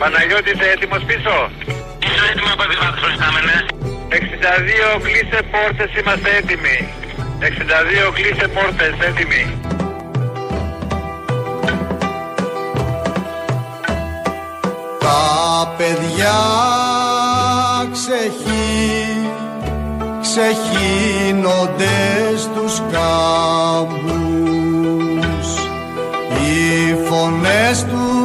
[0.00, 1.34] Παναγιώτη, είσαι έτοιμος πίσω;
[2.04, 3.62] Είσαι έτοιμα από τις προϊστάμενες.
[4.08, 6.76] 62 κλείσε πόρτες, είμαστε έτοιμοι.
[7.40, 9.42] 62 κλείσε πόρτες, έτοιμοι.
[14.98, 16.40] Τα παιδιά
[17.92, 19.30] ξεχύ,
[20.20, 21.96] ξεχύνονται
[22.36, 23.88] στους κάμπους
[26.40, 28.19] Οι φωνές τους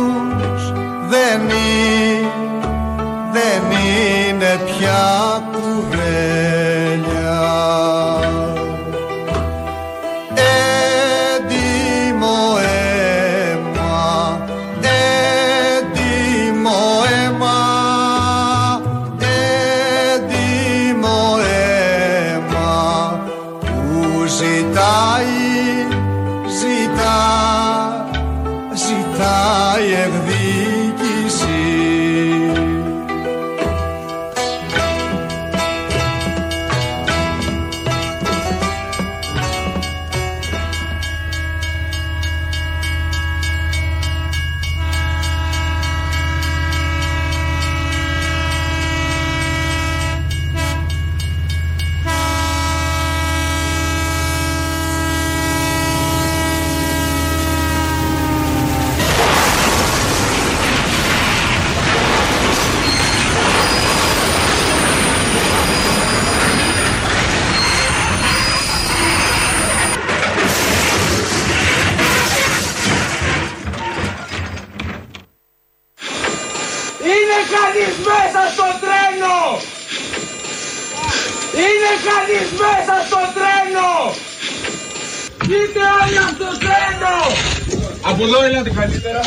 [88.55, 89.21] Από εδώ ελάτε καλύτερα.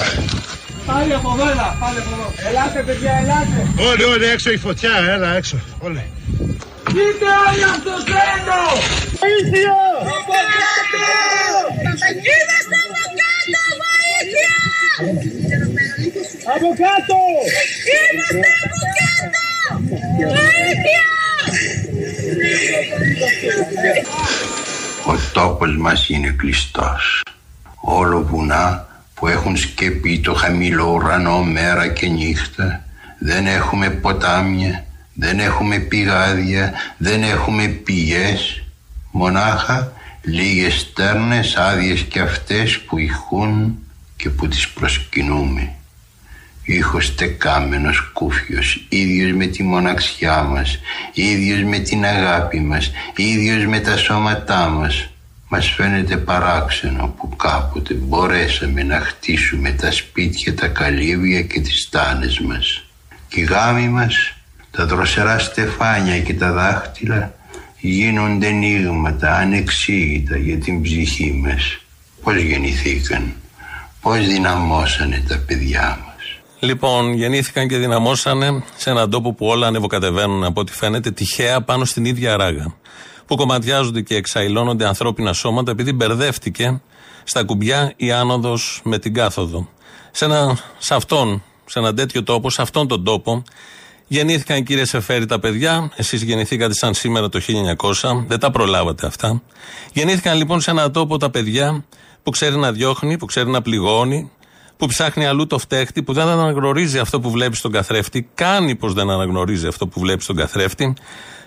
[0.87, 2.29] Πάλι από εδώ, έλα, πάλι από εδώ.
[2.49, 3.59] Ελάτε παιδιά, ελάτε.
[3.91, 5.57] Όλοι, όλοι έξω η φωτιά, έλα έξω.
[5.87, 6.05] Όλοι.
[7.01, 8.63] Είτε όλοι από το τρένο!
[9.21, 9.77] Βοήθεια!
[10.15, 11.05] Από κάτω!
[12.33, 14.57] Είμαστε από κάτω, βοήθεια!
[16.55, 17.21] Από κάτω!
[17.97, 19.45] Είμαστε από κάτω!
[20.35, 21.07] Βοήθεια!
[25.07, 27.23] Ο τόπος μας είναι κλειστός.
[27.81, 28.88] Όλο βουνά
[29.19, 32.85] που έχουν σκεπεί το χαμηλό ουρανό μέρα και νύχτα.
[33.19, 34.85] Δεν έχουμε ποτάμια,
[35.15, 38.63] δεν έχουμε πηγάδια, δεν έχουμε πηγές.
[39.11, 39.93] Μονάχα
[40.23, 43.79] λίγες στέρνες άδειες και αυτές που ηχούν
[44.17, 45.73] και που τις προσκυνούμε.
[46.63, 50.79] Ήχος τεκάμενος κούφιος, ίδιος με τη μοναξιά μας,
[51.13, 55.11] ίδιος με την αγάπη μας, ίδιος με τα σώματά μας.
[55.49, 62.39] Μας φαίνεται παράξενο που κάποτε μπορέσαμε να χτίσουμε τα σπίτια, τα καλύβια και τις στάνες
[62.41, 62.85] μας.
[63.29, 64.33] Και οι γάμοι μας,
[64.71, 67.35] τα δροσερά στεφάνια και τα δάχτυλα
[67.81, 71.79] γίνονται ενίγματα ανεξήγητα για την ψυχή μας.
[72.23, 73.33] Πώς γεννηθήκαν,
[74.01, 76.09] πώς δυναμώσανε τα παιδιά μας.
[76.61, 81.85] Λοιπόν, γεννήθηκαν και δυναμώσανε σε έναν τόπο που όλα ανεβοκατεβαίνουν από ό,τι φαίνεται τυχαία πάνω
[81.85, 82.75] στην ίδια ράγα.
[83.29, 86.81] Που κομματιάζονται και εξαϊλώνονται ανθρώπινα σώματα επειδή μπερδεύτηκε
[87.25, 89.69] στα κουμπιά η άνοδος με την κάθοδο.
[90.11, 93.43] Σε, ένα, σε αυτόν, σε έναν τέτοιο τόπο, σε αυτόν τον τόπο,
[94.07, 95.91] γεννήθηκαν κύριε Σεφέρη τα παιδιά.
[95.97, 97.41] Εσείς γεννηθήκατε σαν σήμερα το
[98.01, 99.43] 1900, δεν τα προλάβατε αυτά.
[99.93, 101.85] Γεννήθηκαν λοιπόν σε έναν τόπο τα παιδιά
[102.23, 104.31] που ξέρει να διώχνει, που ξέρει να πληγώνει,
[104.77, 108.93] που ψάχνει αλλού το φταίχτη, που δεν αναγνωρίζει αυτό που βλέπει στον καθρέφτη, κάνει πως
[108.93, 110.95] δεν αναγνωρίζει αυτό που βλέπει στον καθρέφτη,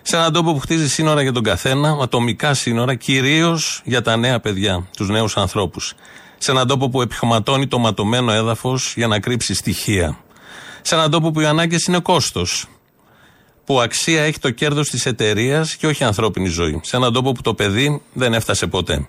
[0.02, 4.40] σε έναν τόπο που χτίζει σύνορα για τον καθένα, ατομικά σύνορα, κυρίως για τα νέα
[4.40, 5.94] παιδιά, τους νέους ανθρώπους.
[6.38, 10.18] Σε έναν τόπο που επιχωματώνει το ματωμένο έδαφος για να κρύψει στοιχεία.
[10.82, 12.66] Σε έναν τόπο που οι ανάγκες είναι κόστος.
[13.66, 16.80] Που αξία έχει το κέρδος της εταιρείας και όχι η ανθρώπινη ζωή.
[16.84, 19.08] Σε έναν τόπο που το παιδί δεν έφτασε ποτέ.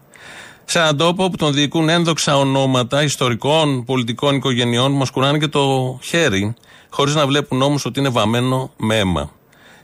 [0.65, 5.49] Σε έναν τόπο που τον διοικούν ένδοξα ονόματα ιστορικών, πολιτικών οικογενειών που μας κουράνε και
[5.49, 6.55] το χέρι,
[6.91, 9.31] χωρίς να βλέπουν όμως ότι είναι βαμμένο με αίμα.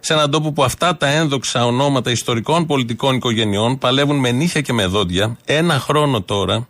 [0.01, 4.73] Σε έναν τόπο που αυτά τα ένδοξα ονόματα ιστορικών πολιτικών οικογενειών παλεύουν με νύχια και
[4.73, 6.69] με δόντια, ένα χρόνο τώρα,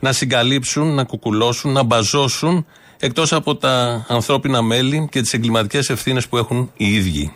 [0.00, 2.66] να συγκαλύψουν, να κουκουλώσουν, να μπαζώσουν
[2.98, 7.32] εκτός από τα ανθρώπινα μέλη και τις εγκληματικές ευθύνες που έχουν οι ίδιοι.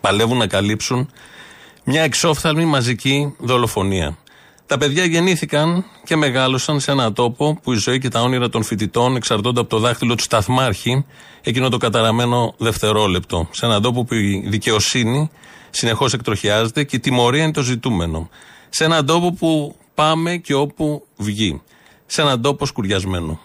[0.00, 1.10] Παλεύουν να καλύψουν
[1.84, 4.18] μια εξόφθαλμη μαζική δολοφονία.
[4.70, 8.62] Τα παιδιά γεννήθηκαν και μεγάλωσαν σε έναν τόπο που η ζωή και τα όνειρα των
[8.62, 11.04] φοιτητών εξαρτώνται από το δάχτυλο του σταθμάρχη,
[11.42, 13.48] εκείνο το καταραμένο δευτερόλεπτο.
[13.50, 15.30] Σε έναν τόπο που η δικαιοσύνη
[15.70, 18.28] συνεχώς εκτροχιάζεται και η τιμωρία είναι το ζητούμενο.
[18.68, 21.62] Σε έναν τόπο που πάμε και όπου βγει.
[22.06, 23.40] Σε έναν τόπο σκουριασμένο.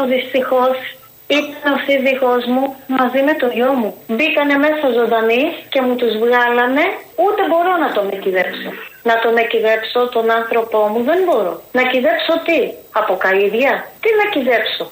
[0.00, 0.76] Ενώ δυστυχώς
[1.40, 2.64] ήταν ο σύζυγός μου
[2.98, 3.90] μαζί με το γιο μου.
[4.14, 5.42] Μπήκανε μέσα ζωντανοί
[5.72, 6.84] και μου τους βγάλανε.
[7.24, 8.70] Ούτε μπορώ να τον εκυδέψω.
[9.08, 11.54] Να τον εκυδέψω τον άνθρωπό μου δεν μπορώ.
[11.78, 12.58] Να κυδέψω τι,
[13.00, 13.72] από καΐδια.
[14.02, 14.84] Τι να κυδέψω.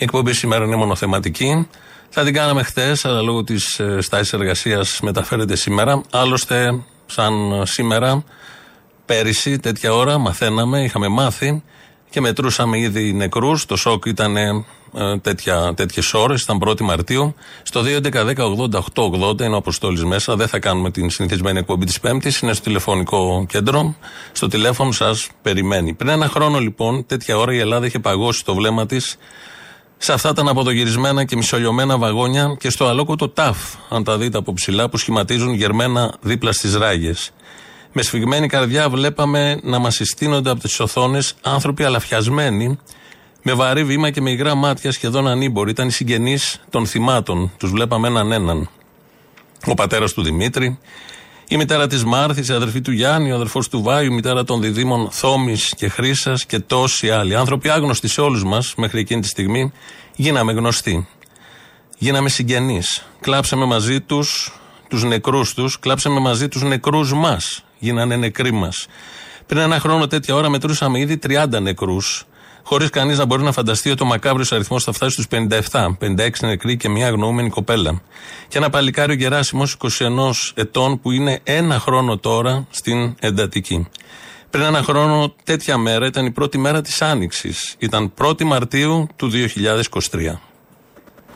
[0.00, 1.68] Η εκπομπή σήμερα είναι μονοθεματική.
[2.08, 6.02] Θα την κάναμε χθες, αλλά λόγω της στάσης εργασίας μεταφέρεται σήμερα.
[6.12, 7.32] Άλλωστε, σαν
[7.66, 8.24] σήμερα,
[9.06, 11.62] πέρυσι, τέτοια ώρα, μαθαίναμε, είχαμε μάθει
[12.10, 13.66] και μετρούσαμε ήδη νεκρούς.
[13.66, 14.62] Το σοκ ήταν ε,
[15.74, 17.34] τέτοιες ώρες, ήταν 1η Μαρτίου.
[17.62, 20.36] Στο 2.11.10.80.880 είναι ο Αποστόλης μέσα.
[20.36, 22.40] Δεν θα κάνουμε την συνηθισμένη εκπομπή της Πέμπτης.
[22.40, 23.94] Είναι στο τηλεφωνικό κέντρο.
[24.32, 25.94] Στο τηλέφωνο σας περιμένει.
[25.94, 29.16] Πριν ένα χρόνο λοιπόν, τέτοια ώρα η Ελλάδα είχε παγώσει το βλέμμα της
[30.02, 33.58] σε αυτά τα αναποδογυρισμένα και μισολιωμένα βαγόνια και στο αλόκοτο ταφ,
[33.88, 37.32] αν τα δείτε από ψηλά, που σχηματίζουν γερμένα δίπλα στις ράγες.
[37.92, 42.78] Με σφιγμένη καρδιά βλέπαμε να μας συστήνονται από τις οθόνες άνθρωποι αλαφιασμένοι,
[43.42, 45.70] με βαρύ βήμα και με υγρά μάτια σχεδόν ανήμποροι.
[45.70, 47.52] Ήταν οι συγγενείς των θυμάτων.
[47.56, 48.68] Τους βλέπαμε έναν έναν.
[49.66, 50.78] Ο πατέρας του Δημήτρη,
[51.48, 54.60] η μητέρα της Μάρθης, η αδερφή του Γιάννη, ο αδερφός του Βάιου, η μητέρα των
[54.60, 57.36] διδήμων Θόμης και Χρήσας και τόσοι άλλοι.
[57.36, 59.72] Άνθρωποι άγνωστοι σε όλους μας μέχρι εκείνη τη στιγμή,
[60.16, 61.08] γίναμε γνωστοί.
[61.98, 63.06] Γίναμε συγγενείς.
[63.20, 64.52] Κλάψαμε μαζί τους
[64.88, 67.64] τους νεκρούς τους, κλάψαμε μαζί τους νεκρούς μας.
[67.80, 68.86] Γίνανε νεκροί μας.
[69.46, 72.24] Πριν ένα χρόνο τέτοια ώρα μετρούσαμε ήδη 30 νεκρούς,
[72.62, 75.26] χωρίς κανείς να μπορεί να φανταστεί ότι ο μακάβριος αριθμός θα φτάσει στους
[75.70, 75.96] 57.
[76.00, 78.00] 56 νεκροί και μια αγνοούμενη κοπέλα.
[78.48, 83.88] Και ένα παλικάριο Γεράσιμο 21 ετών που είναι ένα χρόνο τώρα στην εντατική.
[84.50, 87.74] Πριν ένα χρόνο τέτοια μέρα ήταν η πρώτη μέρα της Άνοιξης.
[87.78, 90.40] Ήταν 1η Μαρτίου του 2023.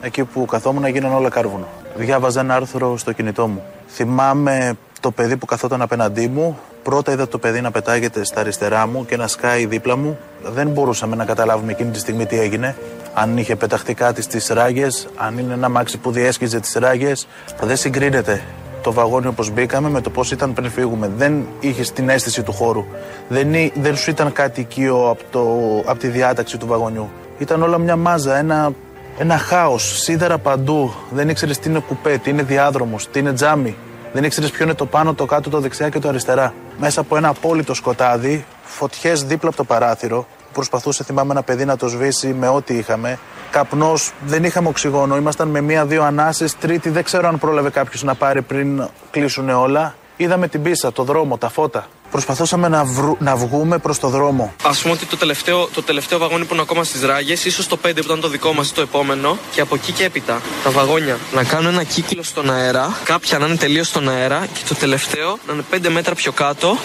[0.00, 1.68] Εκεί που καθόμουν έγιναν όλα κάρβουνο.
[1.96, 3.62] Διάβαζα ένα άρθρο στο κινητό μου.
[3.88, 6.58] Θυμάμαι το παιδί που καθόταν απέναντί μου.
[6.82, 10.18] Πρώτα είδα το παιδί να πετάγεται στα αριστερά μου και να σκάει δίπλα μου.
[10.42, 12.76] Δεν μπορούσαμε να καταλάβουμε εκείνη τη στιγμή τι έγινε.
[13.14, 17.26] Αν είχε πεταχτεί κάτι στις ράγες, αν είναι ένα μάξι που διέσχιζε τις ράγες.
[17.62, 18.42] Δεν συγκρίνεται
[18.82, 21.10] το βαγόνι όπως μπήκαμε με το πώς ήταν πριν φύγουμε.
[21.16, 22.84] Δεν είχες την αίσθηση του χώρου.
[23.28, 25.42] Δεν, δεν σου ήταν κάτι οικείο από, το,
[25.90, 27.10] από τη διάταξη του βαγονιού.
[27.38, 28.72] Ήταν όλα μια μάζα, ένα
[29.18, 30.94] ένα χάος, σίδερα παντού.
[31.10, 33.76] Δεν ήξερες τι είναι κουπέ, τι είναι διάδρομος, τι είναι τζάμι.
[34.14, 36.54] Δεν ήξερες ποιο είναι το πάνω, το κάτω, το δεξιά και το αριστερά.
[36.78, 40.26] Μέσα από ένα απόλυτο σκοτάδι, φωτιές δίπλα από το παράθυρο.
[40.52, 43.18] Προσπαθούσε, θυμάμαι, ένα παιδί να το σβήσει με ό,τι είχαμε.
[43.50, 45.16] Καπνός, δεν είχαμε οξυγόνο.
[45.16, 46.58] Ήμασταν με μία-δύο ανάσει.
[46.58, 49.94] Τρίτη, δεν ξέρω αν πρόλαβε κάποιος να πάρει πριν κλείσουν όλα.
[50.16, 51.86] Είδαμε την πίσα, το δρόμο, τα φώτα.
[52.14, 54.54] Προσπαθούσαμε να, βρου, να βγούμε προς το δρόμο.
[54.62, 57.78] Α πούμε ότι το τελευταίο, το τελευταίο βαγόνι που είναι ακόμα στις ράγες, ίσως το
[57.86, 60.70] 5 που ήταν το δικό μας ή το επόμενο, και από εκεί και έπειτα τα
[60.70, 64.74] βαγόνια να κάνουν ένα κύκλο στον αέρα, κάποια να είναι τελείως στον αέρα και το
[64.74, 66.76] τελευταίο να είναι 5 μέτρα πιο κάτω,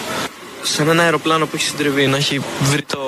[0.62, 2.98] σε ένα αεροπλάνο που έχει συντριβεί, να έχει βρει, το,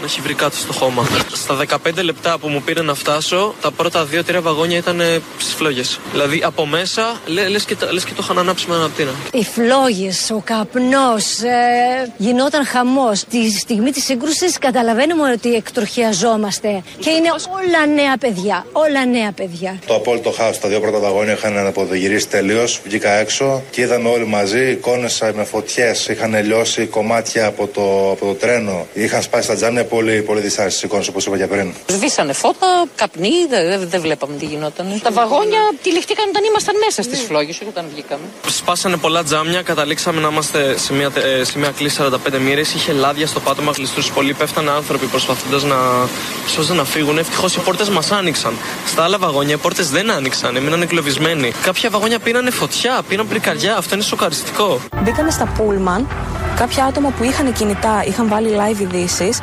[0.00, 1.06] να έχει βρει κάτω στο χώμα.
[1.32, 5.02] Στα 15 λεπτά που μου πήρε να φτάσω, τα πρώτα 2-3 βαγόνια ήταν
[5.38, 5.98] στις φλόγες.
[6.12, 9.10] Δηλαδή από μέσα λε λες και, λες και το είχαν ανάψει με αναπτήρα.
[9.32, 13.24] Οι φλόγες, ο καπνός, ε, γινόταν χαμός.
[13.24, 16.82] Τη στιγμή της σύγκρουσης καταλαβαίνουμε ότι εκτροχιαζόμαστε.
[16.98, 18.66] Και είναι όλα νέα παιδιά.
[18.72, 19.78] Όλα νέα παιδιά.
[19.86, 20.58] Το απόλυτο χάος.
[20.58, 22.80] Τα δύο πρώτα βαγόνια είχαν αναποδογυρίσει τελείως.
[22.84, 26.08] Βγήκα έξω και είδαμε όλοι μαζί εικόνες με φωτιές.
[26.08, 28.86] Είχαν λιώσει κομμάτια από το, από το τρένο.
[28.92, 31.72] Είχαν σπάσει τα τζάμια πολύ, πολύ δυσάρεστες εικόνες όπως είπα και πριν.
[31.86, 35.00] Σβήσανε φώτα, καπνί, δεν δε βλέπαμε τι γινόταν.
[35.02, 38.24] Τα βαγόνια τυλιχτήκαν όταν ήμασταν μέσα στις φλόγες, όχι όταν βγήκαμε.
[38.48, 42.74] Σπάσανε πολλά τζάμια, καταλήξαμε να είμαστε σε μια, ε, σε μια κλίση 45 μοίρες.
[42.74, 44.02] Είχε λάδια στο πάτωμα κλειστού.
[44.14, 45.76] Πολλοί πέφτανε άνθρωποι προσπαθώντας να,
[46.74, 47.18] να φύγουν.
[47.18, 48.54] Ευτυχώς οι πόρτες μας άνοιξαν.
[48.86, 51.52] Στα άλλα βαγόνια οι πόρτες δεν άνοιξαν, έμειναν εγκλωβισμένοι.
[51.62, 53.76] Κάποια βαγόνια πήρανε φωτιά, πήραν πρικαριά.
[53.76, 54.80] Αυτό είναι σοκαριστικό.
[55.02, 56.08] Μπήκαμε στα πούλμαν
[56.56, 59.40] Κάποια άτομα που είχαν κινητά είχαν βάλει live ειδήσεις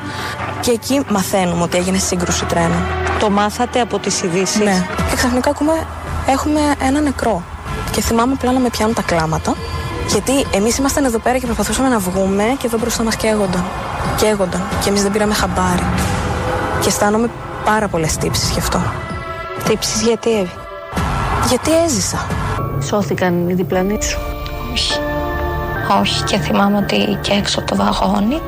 [0.60, 2.76] και εκεί μαθαίνουμε ότι έγινε σύγκρουση τρένου.
[3.20, 4.88] Το μάθατε από τις ειδήσεις; Ναι.
[5.10, 5.88] Και ξαφνικά ακούμε,
[6.28, 7.44] έχουμε ένα νεκρό.
[7.92, 9.54] Και θυμάμαι απλά να με πιάνουν τα κλάματα.
[10.08, 13.64] Γιατί εμείς ήμασταν εδώ πέρα και προσπαθούσαμε να βγούμε και εδώ μπροστά μας καίγονταν.
[14.18, 14.62] Καίγονταν.
[14.84, 15.84] Και εμείς δεν πήραμε χαμπάρι.
[16.82, 17.30] Και αισθάνομαι
[17.66, 18.82] πάρα πολλές τύψεις γι' αυτό.
[19.68, 20.50] Τύψεις γιατί,
[21.48, 22.26] Γιατί έζησα.
[22.82, 24.33] Σώθηκαν οι διπλανοί σου.
[26.02, 26.14] Όχι.
[26.14, 28.42] Όχι και θυμάμαι ότι και έξω από το βαγόνι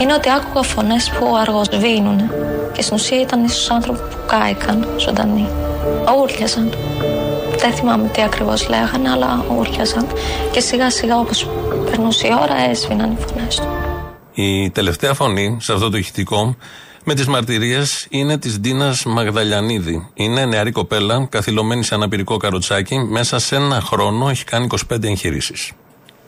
[0.00, 2.30] είναι ότι άκουγα φωνές που αργοσβήνουν
[2.72, 5.48] και στην ουσία ήταν ίσως άνθρωποι που κάηκαν ζωντανοί.
[6.20, 6.72] Ούρλιαζαν.
[7.58, 10.06] Δεν θυμάμαι τι ακριβώς λέγανε αλλά ούρλιαζαν
[10.50, 11.48] και σιγά σιγά όπως
[11.84, 13.66] περνούσε η ώρα έσβηναν οι φωνές του.
[14.34, 16.56] Η τελευταία φωνή σε αυτό το ηχητικό
[17.04, 20.08] με τις μαρτυρίες είναι της Ντίνας Μαγδαλιανίδη.
[20.14, 22.98] Είναι νεαρή κοπέλα, καθυλωμένη σε αναπηρικό καροτσάκι.
[22.98, 25.72] Μέσα σε ένα χρόνο έχει κάνει 25 εγχειρήσεις.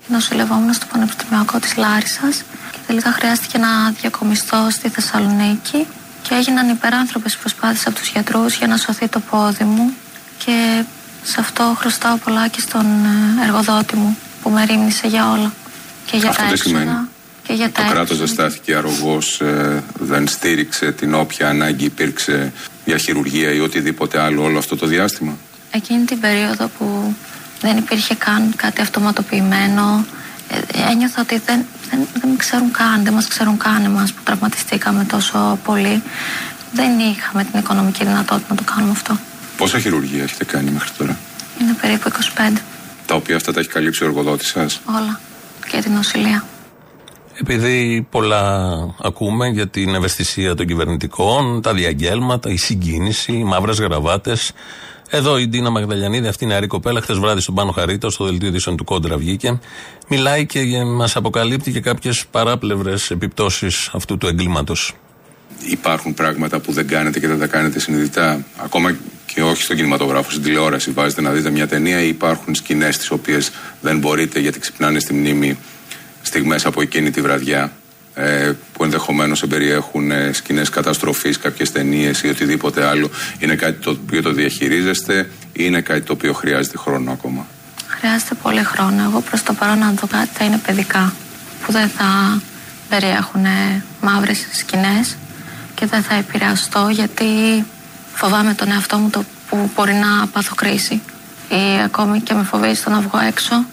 [0.09, 2.43] Νοσηλευόμουν στο Πανεπιστημιακό της Λάρισας
[2.73, 5.87] και τελικά χρειάστηκε να διακομιστώ στη Θεσσαλονίκη
[6.23, 9.93] και έγιναν υπεράνθρωπες προσπάθειες από τους γιατρούς για να σωθεί το πόδι μου
[10.45, 10.85] και
[11.23, 12.87] σε αυτό χρωστάω πολλά και στον
[13.41, 15.53] ε, εργοδότη μου που με ρίμνησε για όλα
[16.07, 17.09] και για Αυτό τα τι έξοδα σημαίνει;
[17.43, 18.25] και για τα Το κράτος έξοδα.
[18.25, 22.53] δεν στάθηκε αρρωγός, ε, δεν στήριξε την όποια ανάγκη υπήρξε
[22.85, 25.37] για χειρουργία ή οτιδήποτε άλλο όλο αυτό το διάστημα;
[25.71, 27.15] Εκείνη την περίοδο που
[27.65, 30.05] δεν υπήρχε καν κάτι αυτοματοποιημένο
[30.49, 35.05] ε, ένιωθα ότι δεν, δεν, δεν ξέρουν καν, δεν μας ξέρουν καν εμάς που τραυματιστήκαμε
[35.05, 36.03] τόσο πολύ.
[36.73, 39.19] Δεν είχαμε την οικονομική δυνατότητα να το κάνουμε αυτό.
[39.57, 41.19] Πόσα χειρουργία έχετε κάνει μέχρι τώρα,
[41.61, 42.11] Είναι περίπου
[42.55, 42.59] 25
[43.07, 45.21] τα οποία αυτά τα έχει καλύψει ο εργοδότης σας; όλα
[45.71, 46.45] και την νοσηλεία.
[47.41, 54.53] Επειδή πολλά ακούμε για την ευαισθησία των κυβερνητικών, τα διαγγέλματα, η συγκίνηση, οι μαύρες γραβάτες.
[55.17, 58.49] Εδώ η Ντίνα Μαγδαλιανίδη, αυτή η νεαρή κοπέλα, χθες βράδυ στον Πάνο Χαρίτο, στο δελτίο
[58.49, 59.61] ειδήσεων του Κόντρα βγήκε.
[60.09, 64.95] Μιλάει και μας αποκαλύπτει και κάποιες παράπλευρες επιπτώσεις αυτού του εγκλήματος.
[65.71, 68.45] Υπάρχουν πράγματα που δεν κάνετε και δεν τα κάνετε συνειδητά.
[68.57, 70.91] Ακόμα και όχι στον κινηματογράφο, στην τηλεόραση.
[70.91, 75.15] Βάζετε να δείτε μια ταινία ή υπάρχουν σκηνές τις οποίες δεν μπορείτε γιατί ξυπνάνε στη
[75.15, 75.59] μνήμη
[76.23, 77.73] στιγμές από εκείνη τη βραδιά.
[78.17, 83.11] Ε, που ενδεχομένως περιέχουν ε, σκηνές καταστροφής, κάποιες ταινίες ή οτιδήποτε άλλο.
[83.39, 87.47] Είναι κάτι το οποίο το διαχειρίζεστε ή είναι κάτι το οποίο χρειάζεται χρόνο ακόμα;
[87.87, 89.03] Χρειάζεται πολύ χρόνο.
[89.03, 91.13] Εγώ προς το παρόν να δω κάτι θα είναι παιδικά
[91.67, 92.41] που δεν θα
[92.89, 93.47] περιέχουν
[94.01, 95.17] μαύρες σκηνές
[95.75, 97.65] και δεν θα επηρεαστώ γιατί
[98.15, 101.03] φοβάμαι τον εαυτό μου το που μπορεί να πάθω κρίση
[101.49, 103.65] ή ακόμη και με φοβίζει στο να βγω έξω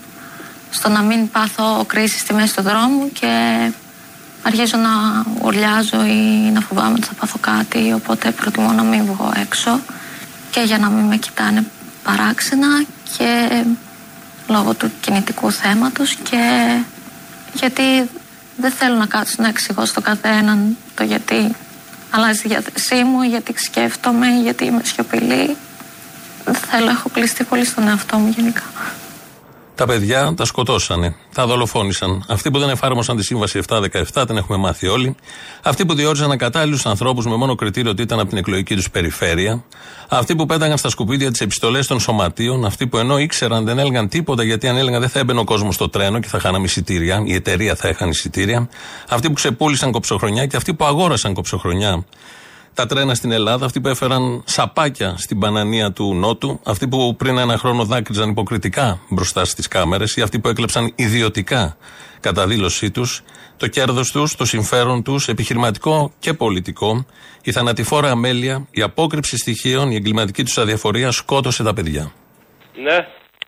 [0.69, 3.27] στο να μην πάθω κρίση στη μέση του δρόμου και
[4.43, 4.89] αρχίζω να
[5.41, 9.79] ουρλιάζω ή να φοβάμαι ότι θα πάθω κάτι οπότε προτιμώ να μην βγω έξω
[10.51, 11.65] και για να μην με κοιτάνε
[12.03, 12.83] παράξενα
[13.17, 13.63] και
[14.47, 16.75] λόγω του κινητικού θέματος και
[17.53, 18.09] γιατί
[18.57, 21.55] δεν θέλω να κάτσω να εξηγώ στον καθέναν το γιατί
[22.11, 25.57] αλλάζει η διάθεσή μου, γιατί σκέφτομαι, γιατί είμαι σιωπηλή.
[26.45, 28.70] Δεν θέλω, έχω κλειστεί πολύ στον εαυτό μου γενικά.
[29.81, 32.25] Τα παιδιά τα σκοτώσανε, τα δολοφόνησαν.
[32.27, 35.15] Αυτοί που δεν εφάρμοσαν τη σύμβαση 7-17, την έχουμε μάθει όλοι.
[35.63, 39.63] Αυτοί που διόριζαν ακατάλληλους ανθρώπους με μόνο κριτήριο ότι ήταν από την εκλογική τους περιφέρεια.
[40.07, 42.65] Αυτοί που πέταγαν στα σκουπίδια τις επιστολές των σωματείων.
[42.65, 45.75] Αυτοί που ενώ ήξεραν δεν έλεγαν τίποτα γιατί αν έλεγαν δεν θα έμπαινε ο κόσμος
[45.75, 47.21] στο τρένο και θα χάναμε εισιτήρια.
[47.25, 48.69] Η εταιρεία θα έχανε εισιτήρια.
[49.09, 52.05] Αυτοί που ξεπούλησαν κοψοχρονιά και αυτοί που αγόρασαν κοψοχρονιά
[52.73, 57.37] τα τρένα στην Ελλάδα, αυτοί που έφεραν σαπάκια στην Πανανία του Νότου, αυτοί που πριν
[57.37, 61.77] ένα χρόνο δάκρυζαν υποκριτικά μπροστά στις κάμερες ή αυτοί που έκλεψαν ιδιωτικά
[62.19, 63.23] κατά δήλωσή τους
[63.57, 67.05] το κέρδος τους, το συμφέρον τους, επιχειρηματικό και πολιτικό,
[67.43, 72.11] η θανατηφόρα αμέλεια, η απόκρυψη στοιχείων, η εγκληματική τους αδιαφορία σκότωσε τα παιδιά.
[72.75, 72.97] Ναι.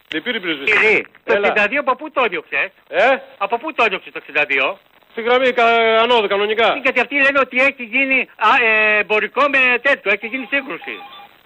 [0.10, 0.66] Δεν πήρε πρεσβή.
[0.66, 1.54] Κύριε, το Έλα.
[1.56, 3.06] 62 από πού το έδιωξες; Ε,
[3.38, 4.78] Από πού το έδιωξες το 62.
[5.14, 5.66] Στη γραμμή κα,
[6.04, 6.80] ανώδου κανονικά.
[6.84, 10.96] Γιατί αυτοί λένε ότι έχει γίνει α, ε, εμπορικό με τέτοιο, έχει γίνει σύγκρουση.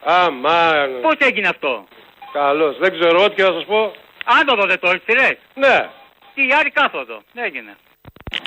[0.04, 0.90] Αμάν.
[1.02, 1.88] Πώς έγινε αυτό;
[2.34, 2.78] Καλώς.
[2.78, 3.92] Δεν ξέρω ό,τι και θα σας πω.
[4.40, 5.90] Άνοδο δεν το έχει, Ναι.
[6.36, 7.22] Τι άλλη κάθοδο.
[7.34, 7.76] Έγινε.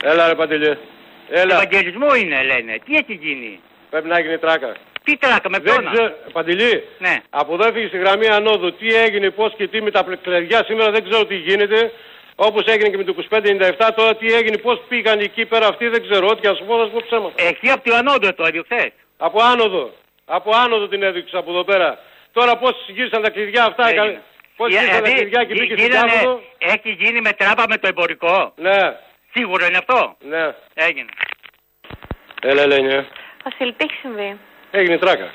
[0.03, 0.79] Έλα ρε Παντελή.
[1.31, 1.55] Έλα.
[1.55, 2.79] Ευαγγελισμό είναι, λένε.
[2.85, 3.61] Τι έχει γίνει;
[3.91, 4.73] Πρέπει να γίνει τράκα.
[5.05, 5.93] Τι τράκα, με Δεν ποιον.
[5.93, 6.15] ξέρω.
[6.33, 6.85] Παντελή.
[6.99, 7.17] Ναι.
[7.31, 8.75] Από εδώ έφυγε στη γραμμή ανώδου.
[8.75, 11.93] Τι έγινε, πώς και τι με τα κλειδιά σήμερα δεν ξέρω τι γίνεται.
[12.47, 16.03] Όπως έγινε και με το 2597, τώρα τι έγινε, πώς πήγαν εκεί πέρα αυτοί δεν
[16.09, 16.27] ξέρω.
[16.29, 17.43] Ό,τι και να σου πω, θα σου πω ψέματα.
[17.49, 18.93] Εκεί από το ανώδο το έδιωξε.
[19.17, 19.93] Από άνοδο.
[20.25, 21.99] Από άνοδο την έδειξες από εδώ πέρα.
[22.33, 23.89] Τώρα πώς γύρισαν τα κλειδιά αυτά.
[23.89, 24.23] Έγινε.
[24.57, 26.43] Πώς Ε, γύρισαν τα δηλαδή, κλειδιά και γι- μπήκε στην γίνανε- κάθοδο.
[26.59, 28.53] Έχει γίνει με τράπα με το εμπορικό.
[28.57, 28.97] Ναι,
[29.35, 30.55] Σίγουρο είναι αυτό; ναι.
[30.75, 31.11] Έγινε.
[32.43, 32.95] Έλα, Ελένη.
[32.95, 33.07] ε.
[33.45, 34.39] Βασίλη, τι έχει συμβεί;
[34.71, 35.33] Έγινε τράκα.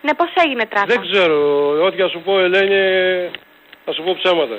[0.00, 1.36] Ναι, πώς έγινε τράκα; Δεν ξέρω.
[1.84, 3.30] Ό,τι θα σου πω, Ελένη,
[3.84, 4.58] θα σου πω ψέματα.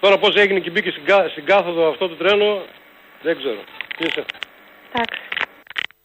[0.00, 2.62] Τώρα πώς έγινε και μπήκε στην, κα- στην κάθοδο αυτό το τρένο,
[3.22, 3.60] δεν ξέρω.
[3.96, 4.24] Τι είσαι;
[4.92, 5.20] Εντάξει.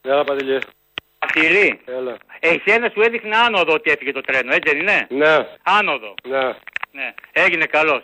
[0.01, 0.59] Έλα, Παντελή.
[1.25, 2.17] Βασίλη, Έλα.
[2.39, 5.35] εσένα σου έδειχνε άνοδο ότι έφυγε το τρένο, έτσι δεν είναι; Ναι.
[5.63, 6.13] Άνοδο.
[6.29, 6.45] Ναι.
[6.91, 7.13] Ναι.
[7.31, 8.01] Έγινε καλός.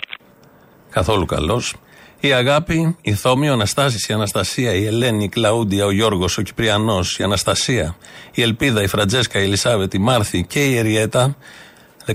[0.92, 1.76] Καθόλου καλός.
[2.22, 6.42] Η αγάπη, η Θόμη, ο Αναστάσης, η Αναστασία, η Ελένη, η Κλαούντια, ο Γιώργος, ο
[6.42, 7.96] Κυπριανός, η Αναστασία,
[8.34, 11.36] η Ελπίδα, η Φραντζέσκα, η Ελισάβετ, η Μάρθη και η Εριέτα,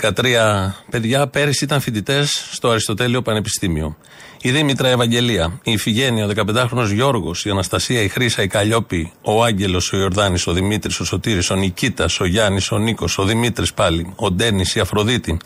[0.00, 3.96] 13 παιδιά, πέρυσι ήταν φοιτητές στο Αριστοτέλειο Πανεπιστήμιο.
[4.40, 9.44] Η Δήμητρα Ευαγγελία, η Ιφηγένεια, ο 15χρονο Γιώργος, η Αναστασία, η Χρήσα, η Καλλιόπη, ο
[9.44, 13.74] Άγγελος, ο Ιορδάνης, ο Δημήτρης, ο Σωτήρης, ο Νικήτας, ο Γιάννης, ο Νίκος, ο Δημήτρης
[13.74, 15.36] πάλι, ο Ντένις, η Αφροδίτη.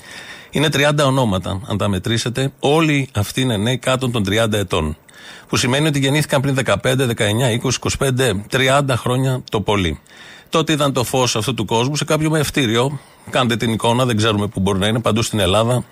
[0.51, 2.53] Είναι 30 ονόματα, αν τα μετρήσετε.
[2.59, 4.97] Όλοι αυτοί είναι νέοι κάτω των 30 ετών.
[5.49, 10.01] Που σημαίνει ότι γεννήθηκαν πριν 15, 19, 20, 25, 30 χρόνια το πολύ.
[10.49, 13.01] Τότε είδαν το φως αυτού του κόσμου σε κάποιο μευτήριο.
[13.31, 15.85] Κάντε την εικόνα, δεν ξέρουμε πού μπορεί να είναι, παντού στην Ελλάδα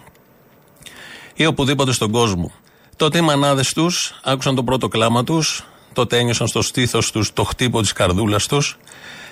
[1.35, 2.53] ή οπουδήποτε στον κόσμο.
[2.97, 7.45] Τότε οι μανάδες τους άκουσαν το πρώτο κλάμα τους, τότε ένιωσαν στο στήθος τους το
[7.45, 8.79] χτύπο της καρδούλας τους.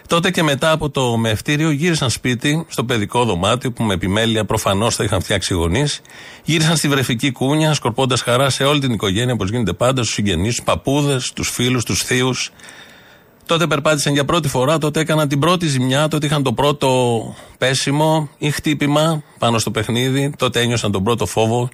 [0.07, 4.95] Τότε και μετά από το μευτήριο γύρισαν σπίτι, στο παιδικό δωμάτιο που με επιμέλεια προφανώς
[4.95, 6.01] θα είχαν φτιάξει οι γονείς.
[6.45, 10.53] Γύρισαν στη βρεφική κούνια, σκορπώντας χαρά σε όλη την οικογένεια όπως γίνεται πάντα, στους συγγενείς,
[10.53, 12.51] στους παππούδες, τους φίλους, τους θείους.
[13.47, 17.23] Τότε περπάτησαν για πρώτη φορά, τότε έκαναν την πρώτη ζημιά, τότε είχαν το πρώτο
[17.59, 21.69] πέσιμο ή χτύπημα πάνω στο παιχνίδι, τότε ένιωσαν τον πρώτο φόβο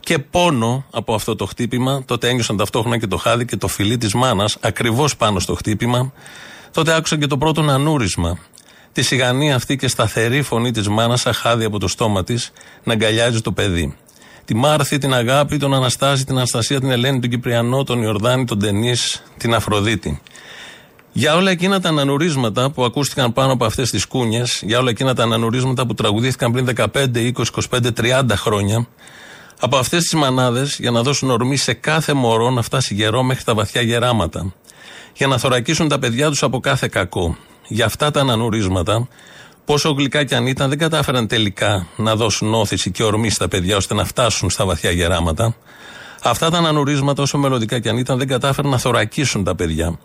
[0.00, 2.02] και πόνο από αυτό το χτύπημα.
[2.04, 6.12] Τότε ένιωσαν ταυτόχρονα και το χάδι και το φιλί της μάνας, ακριβώς πάνω στο χτύπημα.
[6.72, 8.38] Τότε άκουσαν και το πρώτο νανούρισμα.
[8.92, 12.52] Τη σιγανή αυτή και σταθερή φωνή της μάνας, σαν χάδι από το στόμα της,
[12.84, 13.96] να αγκαλιάζει το παιδί.
[14.44, 18.58] Τη Μάρθη, την Αγάπη, τον Αναστάση, την Αναστασία, την Ελένη, τον Κυπριανό, τον Ιορδάνη, τον
[18.58, 18.94] Τενή,
[19.36, 20.20] την Αφροδίτη.
[21.18, 25.14] Για όλα εκείνα τα ανανουρίσματα που ακούστηκαν πάνω από αυτές τις κούνιες, για όλα εκείνα
[25.14, 27.32] τα ανανουρίσματα που τραγουδήθηκαν πριν 15, 20,
[27.70, 28.86] 25, 30 χρόνια,
[29.60, 33.44] από αυτές τις μανάδες για να δώσουν ορμή σε κάθε μωρό να φτάσει γερό μέχρι
[33.44, 34.54] τα βαθιά γεράματα.
[35.16, 37.36] Για να θωρακίσουν τα παιδιά τους από κάθε κακό.
[37.68, 39.08] Για αυτά τα ανανουρίσματα,
[39.64, 43.76] πόσο γλυκά κι αν ήταν, δεν κατάφεραν τελικά να δώσουν όθηση και ορμή στα παιδιά
[43.76, 45.54] ώστε να φτάσουν στα βαθιά γεράματα.
[46.22, 49.98] Αυτά τα ανανουρίσματα, όσο μελλοντικά κι αν ήταν, δεν κατάφεραν να θωρακίσουν τα παιδιά.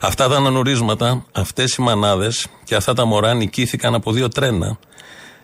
[0.00, 4.78] Αυτά τα ανανουρίσματα, αυτές οι μανάδες και αυτά τα μωρά νικήθηκαν από δύο τρένα.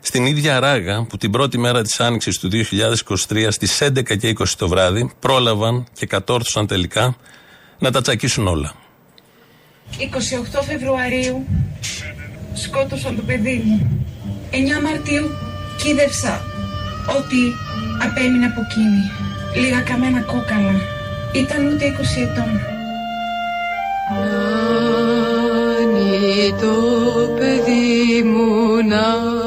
[0.00, 4.44] Στην ίδια ράγα που την πρώτη μέρα της άνοιξης του 2023 στις 11 και 20
[4.58, 7.16] το βράδυ πρόλαβαν και κατόρθωσαν τελικά
[7.78, 8.74] να τα τσακίσουν όλα.
[9.98, 11.46] 28 Φεβρουαρίου
[12.54, 14.06] σκότωσαν το παιδί μου.
[14.50, 15.30] 9 Μαρτίου
[15.82, 16.40] κίδευσα
[17.18, 17.36] ό,τι
[18.06, 19.23] απέμεινε από εκείνη.
[19.54, 20.76] Λίγα καμένα κόκαλα.
[21.32, 22.60] Ήταν ούτε 20 ετών.
[25.74, 26.74] Νάνι το
[27.38, 29.40] παιδί μου Νάνι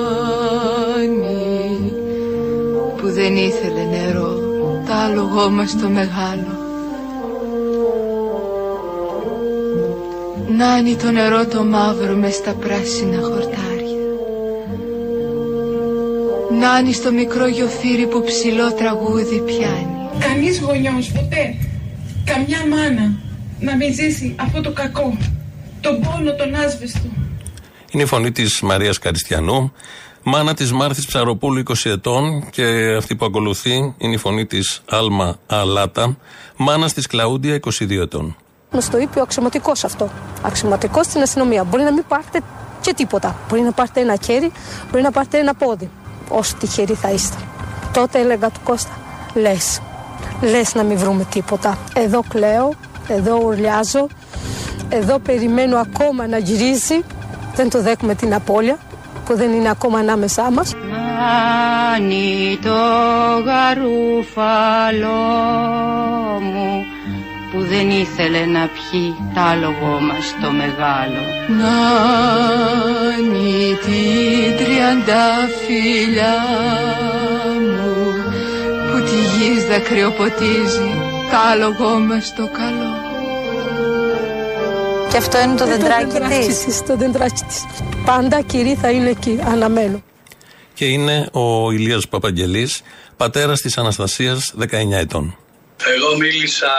[2.98, 4.40] που δεν ήθελε νερό
[4.88, 6.58] τα άλογό μας το μεγάλο
[10.58, 14.06] Νάνι το νερό το μαύρο μες στα πράσινα χορτάρια
[16.60, 21.56] Νάνι στο μικρό γιοφύρι που ψηλό τραγούδι πιάνει Κανείς γονιός ποτέ,
[22.26, 23.12] καμιά μάνα
[23.60, 25.18] να μην ζήσει αυτό το κακό,
[25.82, 27.10] τον πόνο, τον άσβεστο.
[27.92, 29.72] Είναι η φωνή της Μαρίας Καριστιανού,
[30.24, 35.40] μάνα της Μάρθης Ψαροπούλου 20 ετών και αυτή που ακολουθεί είναι η φωνή της Άλμα
[35.48, 36.18] Αλάτα,
[36.58, 38.36] μάνα της Κλαούντια 22 ετών.
[38.72, 40.10] Μας το είπε ο αξιωματικός αυτό.
[40.42, 41.64] Αξιωματικός στην αστυνομία.
[41.64, 42.42] Μπορεί να μην πάρετε
[42.82, 43.36] και τίποτα.
[43.50, 44.52] Μπορεί να πάρετε ένα χέρι,
[44.92, 45.90] μπορεί να πάρετε ένα πόδι.
[46.30, 47.38] Όσο τυχεροί θα είστε.
[47.94, 49.00] Τότε έλεγα του Κώστα,
[49.34, 49.82] λες.
[50.42, 51.78] Λες να μην βρούμε τίποτα.
[51.96, 52.74] Εδώ κλαίω,
[53.08, 54.08] εδώ ουρλιάζω,
[54.90, 57.04] εδώ περιμένω ακόμα να γυρίσει.
[57.56, 58.78] Δεν το δέχουμε την απώλεια
[59.26, 60.74] που δεν είναι ακόμα ανάμεσά μας.
[60.90, 62.70] Νάνι το
[63.46, 65.18] γαρούφαλό
[66.42, 66.86] μου
[67.52, 71.22] που δεν ήθελε να πιει τ' άλογο μας το μεγάλο.
[71.60, 72.98] Νάνι
[73.86, 77.47] την τριανταφύλια μου που τη
[79.38, 80.90] γης δακρυοποτίζει
[81.32, 82.92] τ' άλογο μας το καλό.
[85.10, 86.20] Και αυτό είναι το δεντράκι
[86.66, 86.82] της.
[86.88, 87.66] Το δεντράκι της.
[88.06, 90.04] Πάντα κυρί θα είναι εκεί, αναμένω.
[90.74, 92.82] Και είναι ο Ηλίας Παπαγγελής,
[93.18, 95.38] πατέρας της Αναστασίας, 19 ετών.
[95.96, 96.72] Εγώ μίλησα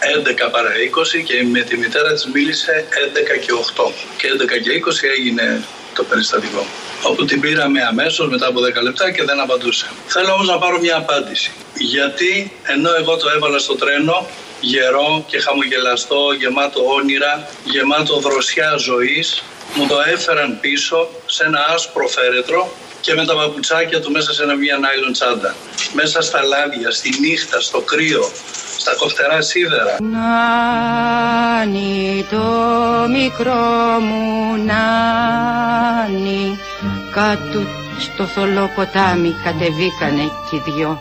[0.00, 3.92] 11 παρά 20 και με τη μητέρα της μίλησε 11 και 8.
[4.16, 5.62] Και 11 και 20 έγινε
[5.94, 6.66] το περιστατικό.
[7.06, 9.86] Όπου την πήραμε αμέσως μετά από 10 λεπτά και δεν απαντούσε.
[10.06, 11.52] Θέλω όμως να πάρω μια απάντηση.
[11.74, 14.26] Γιατί ενώ εγώ το έβαλα στο τρένο
[14.60, 19.42] γερό και χαμογελαστό, γεμάτο όνειρα, γεμάτο δροσιά ζωής,
[19.74, 24.42] μου το έφεραν πίσω σε ένα άσπρο φέρετρο και με τα παπουτσάκια του μέσα σε
[24.42, 25.54] ένα μια νάιλον τσάντα.
[25.92, 28.30] Μέσα στα λάδια, στη νύχτα, στο κρύο,
[28.78, 29.96] στα κοφτερά σίδερα.
[30.02, 31.86] Νάνι
[32.30, 32.42] το
[33.08, 33.54] μικρό
[34.00, 36.58] μου νάνι
[37.14, 37.60] κάτω
[37.98, 41.00] στο θολό ποτάμι κατεβήκανε κι οι δυο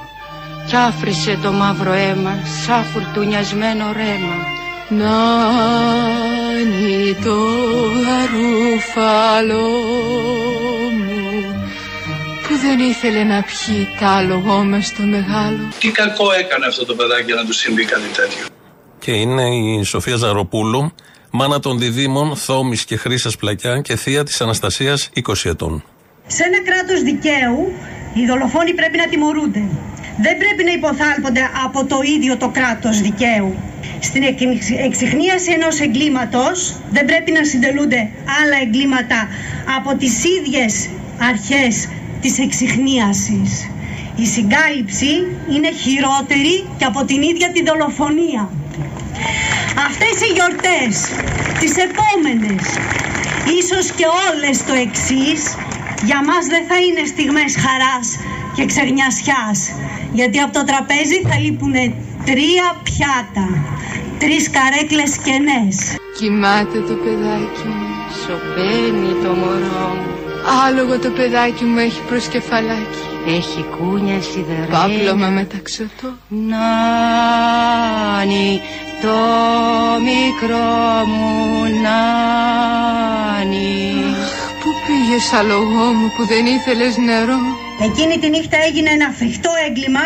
[0.68, 4.38] κι άφρισε το μαύρο αίμα σαν φουρτουνιασμένο ρέμα
[4.90, 5.94] Νάνι
[7.24, 7.36] το
[8.06, 9.70] γαρούφαλό
[10.98, 11.22] μου
[12.48, 16.96] που δεν ήθελε να πιει τ' άλογο μες το μεγάλο Τι κακό έκανε αυτό το
[16.96, 18.46] παιδάκι για να του συμβεί κάτι τέτοιο;
[19.00, 20.92] Και είναι η Σοφία Ζαροπούλου,
[21.32, 25.84] μάνα των διδήμων Θόμης και Χρύσας Πλακιά και θεία της Αναστασίας 20 ετών.
[26.36, 27.74] Σε ένα κράτος δικαίου
[28.14, 29.64] οι δολοφόνοι πρέπει να τιμωρούνται.
[30.26, 33.56] Δεν πρέπει να υποθάλπονται από το ίδιο το κράτος δικαίου.
[34.00, 34.24] Στην
[34.88, 38.10] εξυχνίαση ενός εγκλήματος δεν πρέπει να συντελούνται
[38.42, 39.28] άλλα εγκλήματα
[39.78, 40.90] από τις ίδιες
[41.30, 41.90] αρχές
[42.22, 43.52] της εξυχνίασης.
[44.16, 45.14] Η συγκάλυψη
[45.54, 48.50] είναι χειρότερη και από την ίδια τη δολοφονία.
[49.88, 50.94] Αυτές οι γιορτές,
[51.60, 52.64] τις επόμενες,
[53.60, 55.42] ίσως και όλες το εξής,
[56.10, 58.08] για μας δεν θα είναι στιγμές χαράς
[58.56, 59.60] και ξεγνιασιάς,
[60.14, 61.76] γιατί από το τραπέζι θα λείπουν
[62.30, 63.48] τρία πιάτα,
[64.20, 65.78] τρεις καρέκλες κενές.
[66.18, 67.88] Κοιμάται το παιδάκι μου,
[68.22, 70.12] σωπαίνει το μωρό μου.
[70.66, 73.04] Άλογο το παιδάκι μου έχει προσκεφαλάκι.
[73.28, 74.78] Έχει κούνια σιδερένα.
[74.78, 76.08] Πάπλωμα μεταξωτό.
[76.28, 77.42] Νάνι,
[79.02, 79.18] το
[80.08, 83.62] μικρό μου νάνι.
[85.16, 87.38] Αχ, πού πήγες άλογό μου που δεν ήθελες νερό.
[87.82, 90.00] Εκείνη τη νύχτα έγινε ένα φρικτό έγκλημα,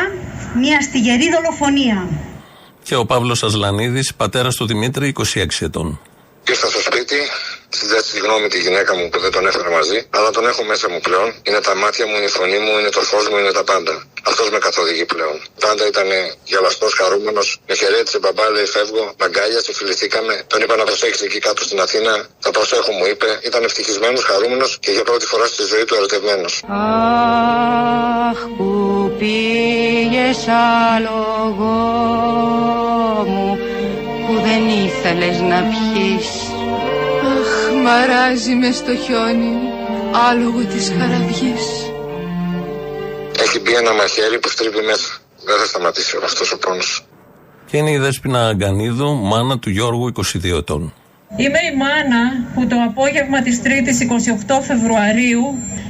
[0.56, 2.10] μια στιγερή δολοφονία.
[2.84, 6.00] Και ο Παύλος Ασλανίδης, πατέρας του Δημήτρη, 26 ετών.
[6.48, 6.77] Ήρθα στο
[7.78, 10.90] σπίτι, ζητάω συγγνώμη τη γυναίκα μου που δεν τον έφερα μαζί, αλλά τον έχω μέσα
[10.92, 11.28] μου πλέον.
[11.48, 13.94] Είναι τα μάτια μου, είναι η φωνή μου, είναι το φως μου, είναι τα πάντα.
[14.30, 15.38] Αυτός με καθοδηγεί πλέον.
[15.60, 16.08] Πάντα ήταν
[16.44, 20.34] γελαστός, χαρούμενος, με χαιρέτησε μπαμπά, λέει φεύγω, μαγκάλια, φιληθήκαμε.
[20.48, 22.14] Τον είπα να προσέξει εκεί κάτω στην Αθήνα.
[22.40, 23.40] Θα προσέχω, μου είπε.
[23.50, 26.54] Ήταν ευτυχισμένος, χαρούμενος και για πρώτη φορά στη ζωή του ερωτευμένος.
[28.30, 28.68] Αχ, που
[29.20, 30.40] πήγες
[30.96, 31.76] άλογο
[33.32, 33.60] μου
[34.26, 36.37] που δεν ήθελες να πιείς.
[37.88, 39.54] Αχ, μαράζει μες στο χιόνι,
[40.30, 41.66] άλογο της χαραυγής.
[43.44, 45.10] Έχει μπει ένα μαχαίρι που στρίβει μέσα.
[45.46, 47.06] Δεν θα σταματήσει αυτός ο πόνος.
[47.66, 50.94] Και είναι η Δέσποινα Αγκανίδου, μάνα του Γιώργου, 22 ετών.
[51.38, 52.24] Είμαι η μάνα
[52.54, 55.44] που το απόγευμα της 3ης 28 Φεβρουαρίου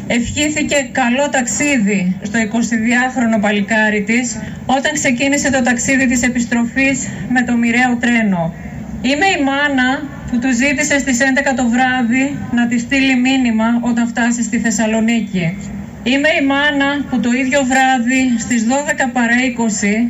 [0.07, 7.53] ευχήθηκε καλό ταξίδι στο 22χρονο παλικάρι της όταν ξεκίνησε το ταξίδι της επιστροφής με το
[7.53, 8.53] μοιραίο τρένο.
[9.01, 14.07] Είμαι η μάνα που του ζήτησε στις 11 το βράδυ να τη στείλει μήνυμα όταν
[14.07, 15.57] φτάσει στη Θεσσαλονίκη.
[16.03, 20.09] Είμαι η μάνα που το ίδιο βράδυ στις 12 παρά 20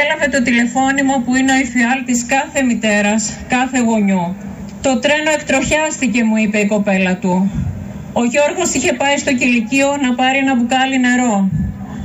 [0.00, 4.36] έλαβε το τηλεφώνημα που είναι ο υφιάλτης κάθε μητέρας, κάθε γονιού.
[4.82, 7.50] Το τρένο εκτροχιάστηκε μου είπε η κοπέλα του.
[8.12, 11.48] Ο Γιώργος είχε πάει στο κηλικείο να πάρει ένα μπουκάλι νερό.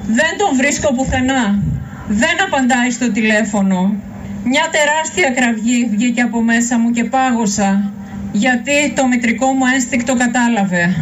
[0.07, 1.59] Δεν τον βρίσκω πουθενά.
[2.07, 3.95] Δεν απαντάει στο τηλέφωνο.
[4.47, 7.91] Μια τεράστια κραυγή βγήκε από μέσα μου και πάγωσα
[8.31, 10.95] γιατί το μητρικό μου ένστικτο κατάλαβε.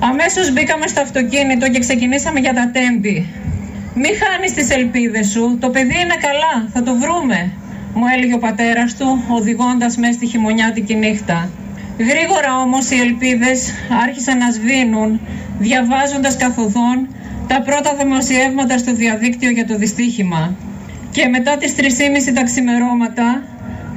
[0.00, 3.26] Αμέσως μπήκαμε στο αυτοκίνητο και ξεκινήσαμε για τα τέμπη.
[3.94, 7.52] Μη χάνεις τις ελπίδες σου, το παιδί είναι καλά, θα το βρούμε,
[7.94, 11.48] μου έλεγε ο πατέρας του, οδηγώντας μέσα στη χειμωνιάτικη νύχτα.
[11.98, 13.72] Γρήγορα όμως οι ελπίδες
[14.02, 15.20] άρχισαν να σβήνουν,
[15.58, 17.08] διαβάζοντας καθοδόν
[17.46, 20.54] τα πρώτα δημοσιεύματα στο διαδίκτυο για το δυστύχημα.
[21.16, 23.42] Και μετά τις 3.30 τα ξημερώματα,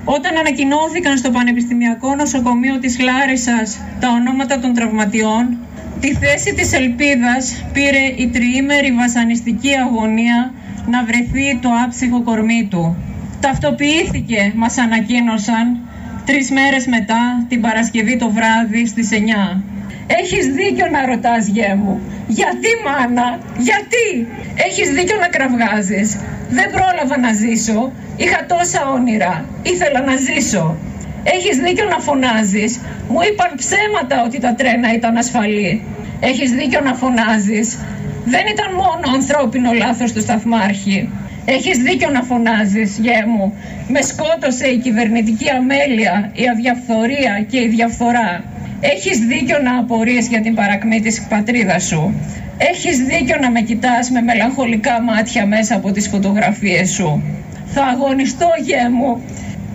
[0.06, 5.58] όταν ανακοινώθηκαν στο Πανεπιστημιακό Νοσοκομείο της Λάρισας τα ονόματα των τραυματιών,
[6.00, 10.54] τη θέση της ελπίδας πήρε η τριήμερη βασανιστική αγωνία
[10.88, 12.96] να βρεθεί το άψυχο κορμί του.
[13.40, 15.78] Ταυτοποιήθηκε, μας ανακοίνωσαν,
[16.26, 19.62] τρεις μέρες μετά, την Παρασκευή το βράδυ στις 9.
[20.08, 22.02] Έχεις δίκιο να ρωτάς γέ μου.
[22.28, 24.28] Γιατί μάνα, γιατί;
[24.68, 26.20] Έχεις δίκιο να κραυγάζεις.
[26.50, 27.92] Δεν πρόλαβα να ζήσω.
[28.18, 29.46] Είχα τόσα όνειρα.
[29.64, 30.78] Ήθελα να ζήσω.
[31.24, 32.80] Έχεις δίκιο να φωνάζεις.
[33.10, 35.84] Μου είπαν ψέματα ότι τα τρένα ήταν ασφαλή.
[36.20, 37.78] Έχεις δίκιο να φωνάζεις.
[38.26, 41.10] Δεν ήταν μόνο ανθρώπινο λάθος του σταθμάρχη.
[41.46, 43.54] Έχεις δίκιο να φωνάζεις, γέ μου.
[43.88, 48.44] Με σκότωσε η κυβερνητική αμέλεια, η αδιαφθορία και η διαφθορά.
[48.80, 52.14] Έχεις δίκιο να απορείς για την παρακμή της πατρίδας σου.
[52.58, 57.24] Έχεις δίκιο να με κοιτάς με μελαγχολικά μάτια μέσα από τις φωτογραφίες σου.
[57.66, 59.22] Θα αγωνιστώ, γέ μου,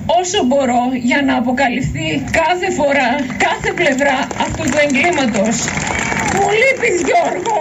[0.07, 3.09] όσο μπορώ για να αποκαλυφθεί κάθε φορά,
[3.47, 5.57] κάθε πλευρά αυτού του εγκλήματος.
[6.35, 7.57] Μου λείπεις Γιώργο,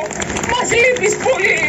[0.52, 1.60] μας λείπεις πολύ.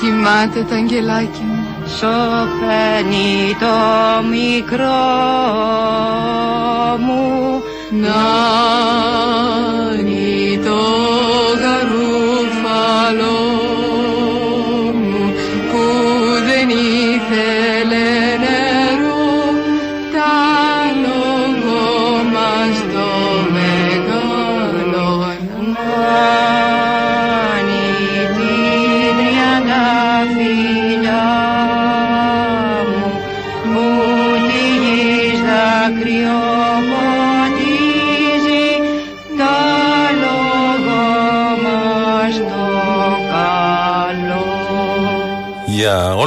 [0.00, 1.57] Κοιμάται το αγγελάκι μου.
[1.96, 3.76] Σωπαίνει το
[4.30, 5.04] μικρό
[6.98, 9.38] μου Νάνι
[10.64, 10.80] το
[11.62, 13.47] γαρούφαλο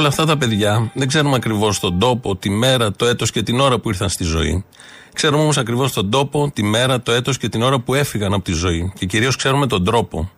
[0.02, 3.60] όλα αυτά τα παιδιά δεν ξέρουμε ακριβώς τον τόπο, τη μέρα, το έτος και την
[3.60, 4.64] ώρα που ήρθαν στη ζωή.
[5.12, 8.44] Ξέρουμε όμως ακριβώς τον τόπο, τη μέρα, το έτος και την ώρα που έφυγαν από
[8.44, 8.92] τη ζωή.
[8.98, 10.30] Και κυρίως ξέρουμε τον τρόπο.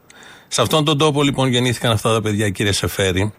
[0.48, 3.32] Σε αυτόν τον τόπο λοιπόν γεννήθηκαν αυτά τα παιδιά, κύριε Σεφέρη.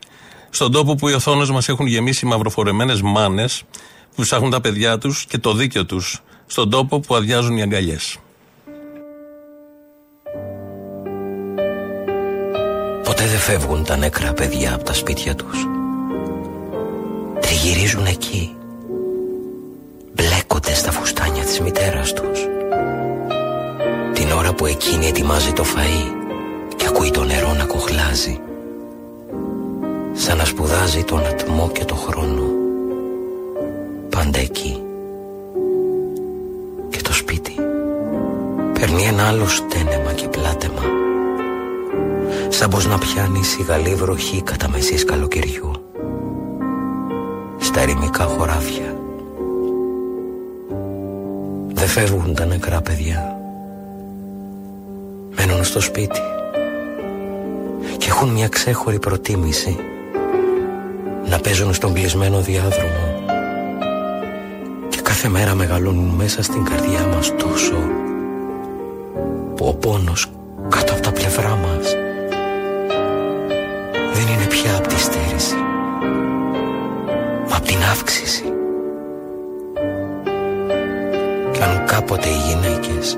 [0.50, 3.64] Στον τόπο που οι οθόνες μας έχουν γεμίσει μαυροφορεμένε μάνες
[4.16, 8.18] που ψάχνουν τα παιδιά τους και το δίκιο τους στον τόπο που αδειάζουν οι αγκαλιές.
[13.04, 15.85] Ποτέ δεν φεύγουν τα νεκρά παιδιά από τα σπίτια τους.
[17.46, 18.56] Τριγυρίζουν εκεί.
[20.14, 22.40] Μπλέκονται στα φουστάνια της μητέρας τους.
[24.14, 26.12] Την ώρα που εκείνη ετοιμάζει το φαΐ
[26.76, 28.40] και ακούει το νερό να κοχλάζει.
[30.14, 32.44] Σαν να σπουδάζει τον ατμό και το χρόνο.
[34.10, 34.82] Πάντα εκεί.
[36.90, 37.56] Και το σπίτι
[38.80, 40.84] παίρνει ένα άλλο στένεμα και πλάτεμα.
[42.50, 45.85] Σαν πως να πιάνει σιγαλή βροχή κατά μεσής καλοκαιριού.
[47.76, 48.96] Στα ερημικά χωράφια.
[51.74, 53.38] Δεν φεύγουν τα νεκρά παιδιά.
[55.38, 56.20] Μένουν στο σπίτι.
[57.98, 59.78] Και έχουν μια ξέχωρη προτίμηση
[61.26, 63.24] να παίζουν στον κλεισμένο διάδρομο
[64.90, 67.78] και κάθε μέρα μεγαλώνουν μέσα στην καρδιά μας τόσο
[69.56, 70.32] που ο πόνος
[70.70, 71.95] κάτω από τα πλευρά μας
[77.96, 78.44] αύξηση.
[81.52, 83.18] Και αν κάποτε οι γυναίκες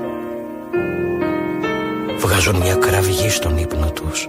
[2.18, 4.28] βγάζουν μια κραυγή στον ύπνο τους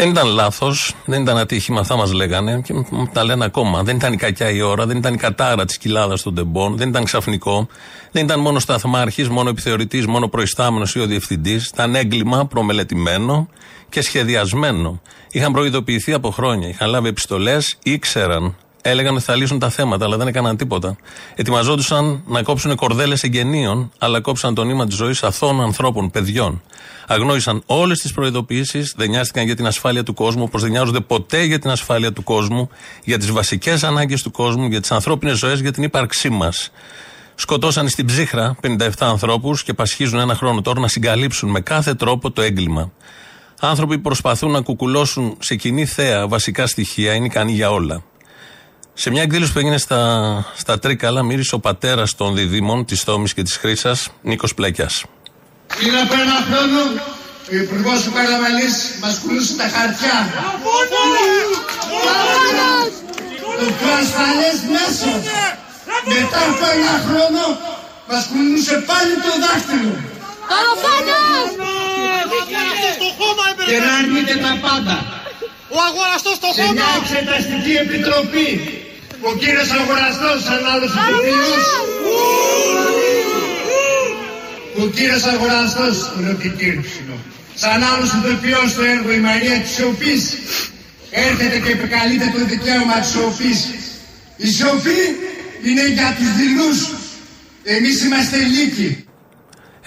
[0.00, 3.82] Δεν ήταν λάθος, δεν ήταν ατύχημα, αυτά μας λέγανε και μου τα λένε ακόμα.
[3.82, 6.88] Δεν ήταν η κακιά η ώρα, δεν ήταν η κατάρα της κοιλάδας των τεμπών, δεν
[6.88, 7.68] ήταν ξαφνικό,
[8.12, 11.66] δεν ήταν μόνο σταθμάρχης, μόνο επιθεωρητής, μόνο προϊστάμενος ή ο διευθυντής.
[11.66, 13.48] Ήταν έγκλημα προμελετημένο
[13.88, 15.00] και σχεδιασμένο.
[15.30, 18.56] Είχαν προειδοποιηθεί από χρόνια, είχαν λάβει επιστολές, ήξεραν
[18.88, 20.96] έλεγαν ότι θα λύσουν τα θέματα, αλλά δεν έκαναν τίποτα.
[21.34, 26.62] Ετοιμαζόντουσαν να κόψουν κορδέλες εγγενείων, αλλά κόψαν το νήμα της ζωής αθώων ανθρώπων, παιδιών.
[27.06, 31.42] Αγνόησαν όλες τις προειδοποιήσεις, δεν νοιάστηκαν για την ασφάλεια του κόσμου, όπως δεν νοιάζονται ποτέ
[31.42, 32.68] για την ασφάλεια του κόσμου,
[33.04, 36.70] για τις βασικές ανάγκες του κόσμου, για τις ανθρώπινες ζωές, για την ύπαρξή μας.
[37.34, 42.30] Σκοτώσαν στην ψύχρα 57 ανθρώπους και πασχίζουν ένα χρόνο τώρα να συγκαλύψουν με κάθε τρόπο
[42.30, 42.92] το έγκλημα.
[43.60, 48.02] Άνθρωποι που προσπαθούν να κουκουλώσουν σε κοινή θέα βασικά στοιχεία είναι ικανοί για όλα.
[49.00, 50.00] Σε μια εκδήλωση που έγινε στα,
[50.56, 54.90] στα Τρίκαλα, μίλησε ο πατέρας των διδήμων της Θόμης και της Χρήσας, Νίκος Πλακιά.
[55.78, 56.80] Πριν από ένα χρόνο,
[57.52, 58.68] ο Υπουργός του Καραμαλή
[59.02, 60.16] μας πουλούσε τα χαρτιά.
[63.58, 65.22] Το πιο ασφαλές μέσος.
[66.12, 67.42] Μετά από ένα χρόνο,
[68.08, 69.94] μας πουλούσε πάλι το δάχτυλο.
[73.70, 74.96] Και να αρνείτε τα πάντα.
[75.76, 78.48] Ο αγοραστός στο Σε μια εξεταστική επιτροπή
[79.20, 81.66] ο κύριος αγοραστός σαν άλλος ηθοποιούς
[84.82, 86.86] ο κύριος αγοραστός είναι ο κύριος
[87.54, 90.22] σαν άλλος ηθοποιός στο έργο η Μαρία της Σοφής
[91.10, 93.58] έρχεται και επικαλείται το δικαίωμα της Σοφής
[94.36, 95.00] η Σοφή
[95.62, 96.90] είναι για τους δειλούς.
[97.62, 99.04] Εμείς είμαστε λύκοι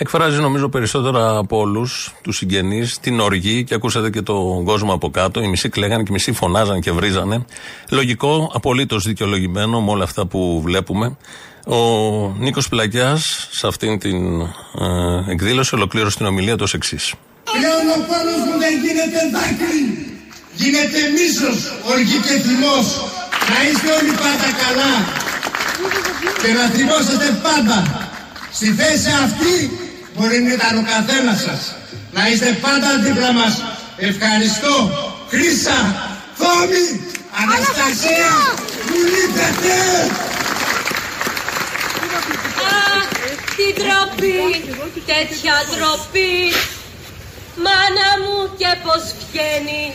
[0.03, 5.09] Εκφράζει νομίζω περισσότερα από όλους τους συγγενείς την οργή και ακούσατε και τον κόσμο από
[5.09, 5.41] κάτω.
[5.41, 7.45] Οι μισοί κλαίγανε και οι μισοί φωνάζαν και βρίζανε.
[7.89, 11.17] Λογικό, απολύτως δικαιολογημένο με όλα αυτά που βλέπουμε.
[11.67, 11.77] Ο
[12.39, 17.13] Νίκος Πλακιάς σε αυτήν την ε, εκδήλωση ολοκλήρωσε την ομιλία του ως εξής.
[17.43, 19.83] Πλέον ο πόνος μου δεν γίνεται δάκρυ,
[20.55, 21.57] γίνεται μίσος,
[21.91, 22.87] οργή και θυμός.
[23.51, 24.93] Να είστε όλοι πάντα καλά
[26.41, 28.09] και να θυμόσαστε πάντα.
[28.53, 29.80] Στη θέση αυτή
[30.15, 31.61] μπορεί να ήταν ο καθένας σας.
[32.11, 33.53] Να είστε πάντα δίπλα μας.
[33.97, 34.75] Ευχαριστώ.
[35.29, 35.79] Χρύσα,
[36.39, 36.85] Θόμη,
[37.41, 38.31] Αναστασία,
[38.87, 39.77] Βουλίπετε.
[42.71, 43.07] Αχ,
[43.55, 44.71] τι ντροπή,
[45.05, 46.35] τέτοια ντροπή
[47.63, 49.85] Μάνα μου και πως βγαίνει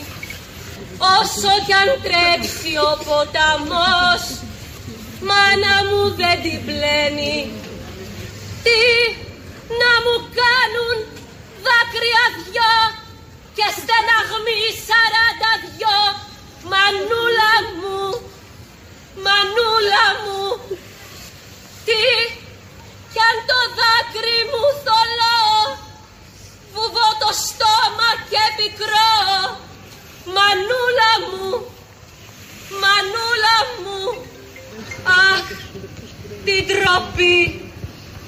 [1.19, 4.23] Όσο κι αν τρέξει ο ποταμός
[5.29, 7.37] Μάνα μου δεν την πλένει
[8.65, 8.81] Τι
[9.81, 10.97] να μου κάνουν
[11.65, 12.75] δάκρυα δυο
[13.57, 16.01] Και στεναγμή σαράντα δυο.
[16.71, 18.01] Μανούλα μου,
[19.25, 20.43] μανούλα μου
[21.87, 22.03] Τι
[23.13, 25.41] κι αν το δάκρυ μου θολό
[26.73, 29.15] Βουβώ το στόμα και πικρό
[30.35, 31.49] Μανούλα μου,
[32.83, 34.01] μανούλα μου
[35.31, 35.47] Αχ,
[36.45, 37.66] τι ντροπή,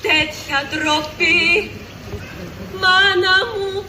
[0.02, 1.70] τέτοια ντροπή.
[2.80, 3.84] Μάνα μου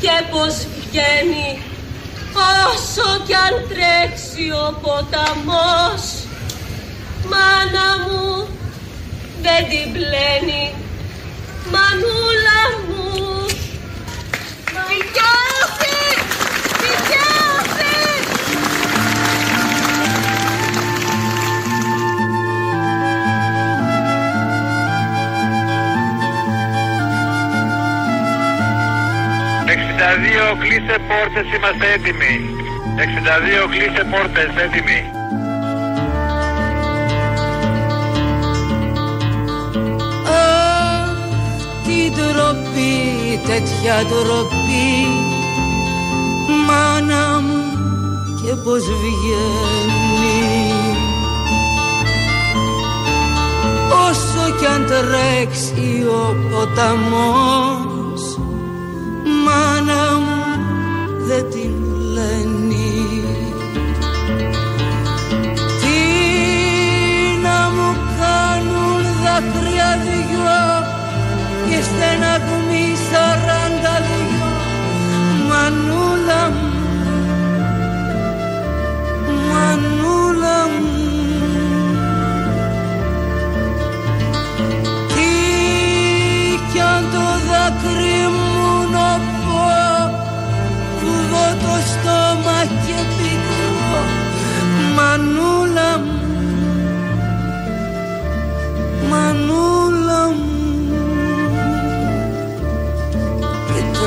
[0.00, 1.58] και πως βγαίνει
[2.34, 6.02] Όσο κι αν τρέξει ο ποταμός.
[7.30, 8.48] Μάνα μου
[9.42, 10.64] δεν την πλένει.
[11.72, 12.93] Μανούλα μου
[30.62, 32.34] κλείσε πόρτες, είμαστε έτοιμοι.
[32.96, 35.00] 62 κλείσε πόρτες, έτοιμοι.
[40.26, 41.08] Αχ,
[41.84, 42.94] τι ντροπή,
[43.46, 44.92] τέτοια ντροπή
[46.66, 47.64] Μάνα μου
[48.42, 50.72] και πως βγαίνει
[54.08, 57.83] Όσο κι αν τρέξει ο ποταμός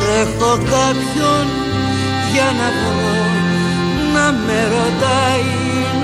[0.07, 1.45] Και τρέχω κάποιον
[2.33, 3.19] για να βρω
[4.13, 5.47] να με ρωτάει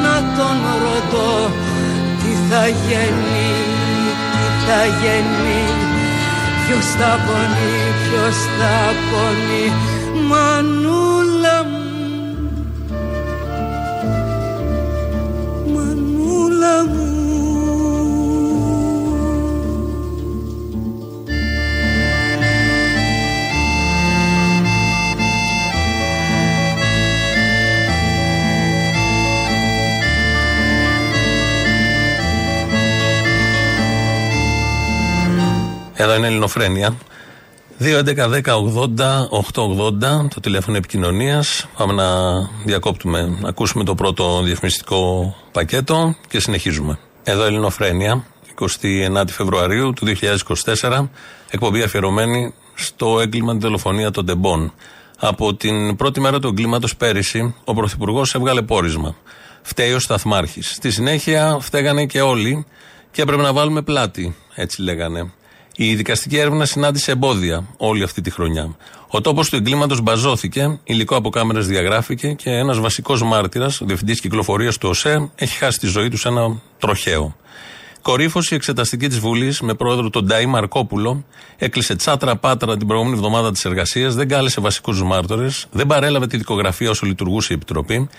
[0.03, 1.51] να τον ρωτώ.
[2.19, 3.49] Τι θα γίνει,
[4.31, 5.63] τι θα γίνει
[6.65, 8.77] ποιος θα πονεί, ποιος θα
[9.09, 9.65] πονεί.
[10.29, 11.12] Μανούλα
[36.03, 36.97] Εδώ είναι η Ελληνοφρένεια.
[37.79, 41.67] 2.11.10.80.880 το τηλέφωνο επικοινωνίας.
[41.77, 42.05] Πάμε να
[42.65, 46.99] διακόπτουμε, να ακούσουμε το πρώτο διαφημιστικό πακέτο και συνεχίζουμε.
[47.23, 48.25] Εδώ Ελληνοφρένεια,
[48.59, 51.09] 29 Φεβρουαρίου του 2024,
[51.49, 54.73] εκπομπή αφιερωμένη στο έγκλημα τη δολοφονία των Τεμπών.
[55.19, 59.15] Από την πρώτη μέρα του εγκλήματος πέρυσι, ο Πρωθυπουργός έβγαλε πόρισμα.
[59.61, 60.73] Φταίει ο Σταθμάρχης.
[60.73, 62.65] Στη συνέχεια φταίγανε και όλοι
[63.11, 65.31] και έπρεπε να βάλουμε πλάτη, έτσι λέγανε.
[65.75, 68.75] Η δικαστική έρευνα συνάντησε εμπόδια όλη αυτή τη χρονιά.
[69.07, 74.19] Ο τόπος του εγκλήματος μπαζώθηκε, υλικό από κάμερες διαγράφηκε και ένας βασικός μάρτυρας, ο διευθυντής
[74.19, 77.35] κυκλοφορίας του ΟΣΕ, έχει χάσει τη ζωή του σε ένα τροχαίο.
[78.03, 81.25] Κορύφωση εξεταστική της Βουλής με πρόεδρο τον Ντάι Μαρκόπουλο
[81.57, 86.37] έκλεισε τσάτρα πάτρα την προηγούμενη εβδομάδα της εργασίας, δεν κάλεσε βασικούς μάρτυρες, δεν παρέλαβε τη
[86.37, 88.09] δικογραφία όσο λειτουργούσε η Επιτροπή.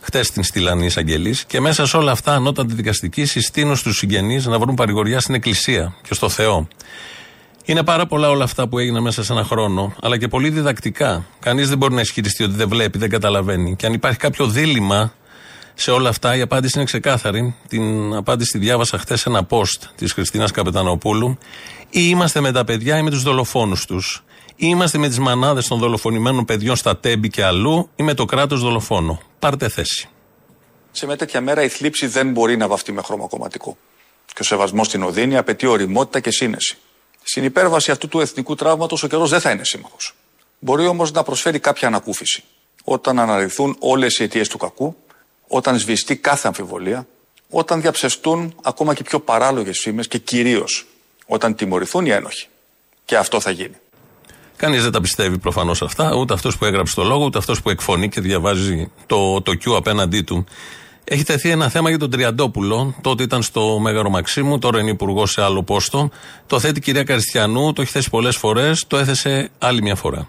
[0.00, 4.46] Χτε την στείλαν οι εισαγγελείς και μέσα σε όλα αυτά ανώτατη δικαστική συστήνουν στους συγγενείς
[4.46, 6.68] να βρουν παρηγοριά στην Εκκλησία και στο Θεό.
[7.64, 11.26] Είναι πάρα πολλά όλα αυτά που έγιναν μέσα σε ένα χρόνο, αλλά και πολύ διδακτικά.
[11.40, 13.76] Κανείς δεν μπορεί να ισχυριστεί ότι δεν βλέπει, δεν καταλαβαίνει.
[13.76, 15.12] Και αν υπάρχει κάποιο δίλημα
[15.74, 17.54] σε όλα αυτά, η απάντηση είναι ξεκάθαρη.
[17.68, 21.38] Την απάντηση τη διάβασα χθες σε ένα post της Χριστίνας Καπετανοπούλου.
[21.90, 24.24] Ή είμαστε με τα παιδιά ή με τους δολοφόνους τους.
[24.48, 28.24] Ή είμαστε με τις μανάδες των δολοφονημένων παιδιών στα τέμπη και αλλού ή με το
[28.24, 29.20] κράτος δολοφόνο.
[29.38, 30.08] Πάρτε θέση.
[30.90, 33.76] Σε μια τέτοια μέρα η θλίψη δεν μπορεί να βαφτεί με χρώμα κομματικό.
[34.26, 36.76] Και ο σεβασμός στην οδύνη απαιτεί οριμότητα και σύνεση.
[37.22, 40.14] Στην υπέρβαση αυτού του εθνικού τραύματος ο καιρός δεν θα είναι σύμμαχος.
[40.58, 42.44] Μπορεί όμως να προσφέρει κάποια ανακούφιση.
[42.84, 44.96] Όταν αναρριθούν όλες οι αιτίες του κακού,
[45.52, 47.06] όταν σβηστεί κάθε αμφιβολία,
[47.50, 50.86] όταν διαψευστούν ακόμα και πιο παράλογες φήμες και κυρίως
[51.26, 52.46] όταν τιμωρηθούν οι ένοχοι.
[53.04, 53.74] Και αυτό θα γίνει.
[54.56, 57.70] Κανείς δεν τα πιστεύει προφανώς αυτά, ούτε αυτός που έγραψε το λόγο, ούτε αυτός που
[57.70, 60.44] εκφωνεί και διαβάζει το, το Q απέναντί του.
[61.04, 62.94] Έχει τεθεί ένα θέμα για τον Τριαντόπουλο.
[63.00, 66.10] Τότε ήταν στο Μέγαρο Μαξίμου, τώρα είναι υπουργός σε άλλο πόστο.
[66.46, 70.28] Το θέτει η κυρία Καριστιανού, το έχει θέσει πολλές φορές, το έθεσε άλλη μια φορά.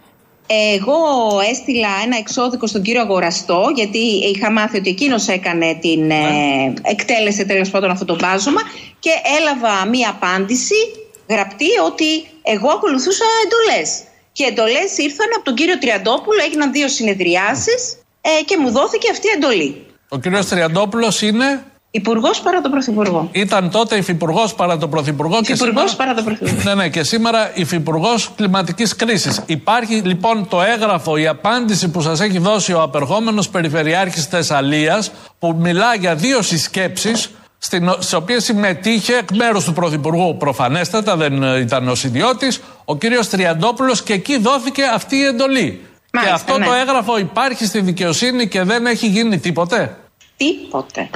[0.54, 1.00] Εγώ
[1.52, 3.98] έστειλα ένα εξώδικο στον κύριο Αγοραστό, γιατί
[4.36, 6.12] είχα μάθει ότι εκείνος έκανε την.
[6.12, 8.62] Ε, εκτέλεσε τέλος πάντων αυτό το μπάζωμα
[9.00, 10.76] και έλαβα μία απάντηση
[11.30, 14.02] γραπτή ότι εγώ ακολουθούσα εντολές.
[14.32, 19.28] Και εντολές ήρθαν από τον κύριο Τριαντόπουλο, έγιναν δύο συνεδριάσεις ε, και μου δόθηκε αυτή
[19.28, 19.86] η εντολή.
[20.10, 23.30] Ο κύριος Τριαντόπουλος είναι; Υπουργός παρά τον Πρωθυπουργό.
[23.32, 25.98] Ήταν τότε υφυπουργός παρά τον Πρωθυπουργό και Υφυπουργός σήμερα.
[25.98, 26.64] παρά τον Πρωθυπουργό.
[26.64, 29.42] Ναι, ναι, και σήμερα υφυπουργός κλιματικής κρίσης.
[29.46, 35.56] Υπάρχει λοιπόν το έγγραφο, η απάντηση που σας έχει δώσει ο απερχόμενος Περιφερειάρχης Θεσσαλίας, που
[35.60, 41.88] μιλά για δύο συσκέψεις, στις οποίες συμμετείχε εκ μέρους του Πρωθυπουργού, προφανέστατα δεν ε, ήταν
[41.88, 42.48] ο ιδιώτη,
[42.86, 45.82] ο κύριος Τριαντόπουλος, και εκεί δόθηκε αυτή η εντολή.
[46.14, 46.66] Μάλιστα, και αυτό ναι.
[46.66, 49.98] το έγγραφο υπάρχει στη δικαιοσύνη και δεν έχει γίνει τίποτε;
[50.38, 51.10] Τίποτε.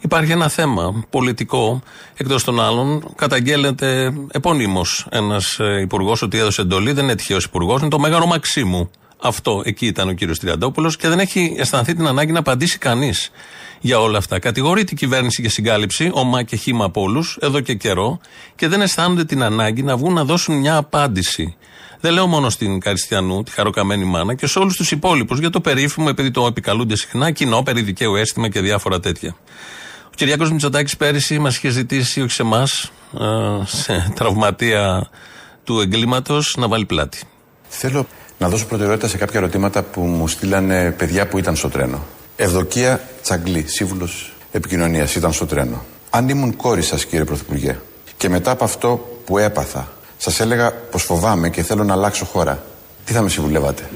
[0.00, 1.82] Υπάρχει ένα θέμα πολιτικό,
[2.16, 3.12] εκτός των άλλων.
[3.16, 8.90] Καταγγέλλεται επωνύμω ένας υπουργός ότι έδωσε εντολή, δεν είναι τυχαίος υπουργός, είναι το Μέγαρο Μαξίμου.
[9.22, 13.30] Αυτό εκεί ήταν ο κύριος Τριαντόπουλος και δεν έχει αισθανθεί την ανάγκη να απαντήσει κανείς
[13.80, 14.38] για όλα αυτά.
[14.38, 18.20] Κατηγορεί την κυβέρνηση για συγκάλυψη, ομά και χήμα από όλους, εδώ και καιρό,
[18.56, 21.56] και δεν αισθάνονται την ανάγκη να βγουν να δώσουν μια απάντηση.
[22.00, 25.60] Δεν λέω μόνο στην Καριστιανού, τη χαροκαμένη μάνα, και σε όλους τους υπόλοιπους για το
[25.60, 29.36] περίφημο, επειδή το επικαλούνται συχνά, κοινό περί δικαίου αίσθημα και διάφορα τέτοια.
[30.16, 32.92] Ο Κυριάκο Μητσοτάκης πέρυσι μας είχε ζητήσει, όχι σε εμάς,
[33.64, 35.10] σε τραυματία
[35.64, 37.20] του εγκλήματος, να βάλει πλάτη.
[37.68, 38.06] Θέλω
[38.38, 42.04] να δώσω προτεραιότητα σε κάποια ερωτήματα που μου στείλανε παιδιά που ήταν στο τρένο.
[42.36, 45.84] Ευδοκία Τσαγκλή, σύμβουλος επικοινωνίας, ήταν στο τρένο.
[46.10, 47.78] Αν ήμουν κόρη σας, κύριε Πρωθυπουργέ,
[48.16, 52.62] και μετά από αυτό που έπαθα, σας έλεγα πως φοβάμαι και θέλω να αλλάξω χώρα,
[53.04, 53.90] τι θα με συμβουλεύατε;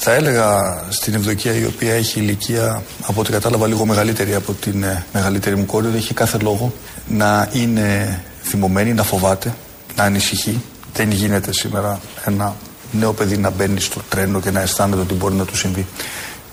[0.00, 4.82] Θα έλεγα στην Ευδοκία η οποία έχει ηλικία από ό,τι κατάλαβα λίγο μεγαλύτερη από την
[4.82, 6.72] ε, μεγαλύτερη μου κόρη ότι έχει κάθε λόγο
[7.08, 9.54] να είναι θυμωμένη, να φοβάται,
[9.96, 10.62] να ανησυχεί.
[10.92, 12.56] Δεν γίνεται σήμερα ένα
[12.90, 15.86] νέο παιδί να μπαίνει στο τρένο και να αισθάνεται ότι μπορεί να του συμβεί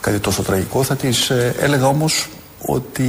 [0.01, 0.83] κάτι τόσο τραγικό.
[0.83, 2.27] Θα της ε, έλεγα όμως
[2.59, 3.03] ότι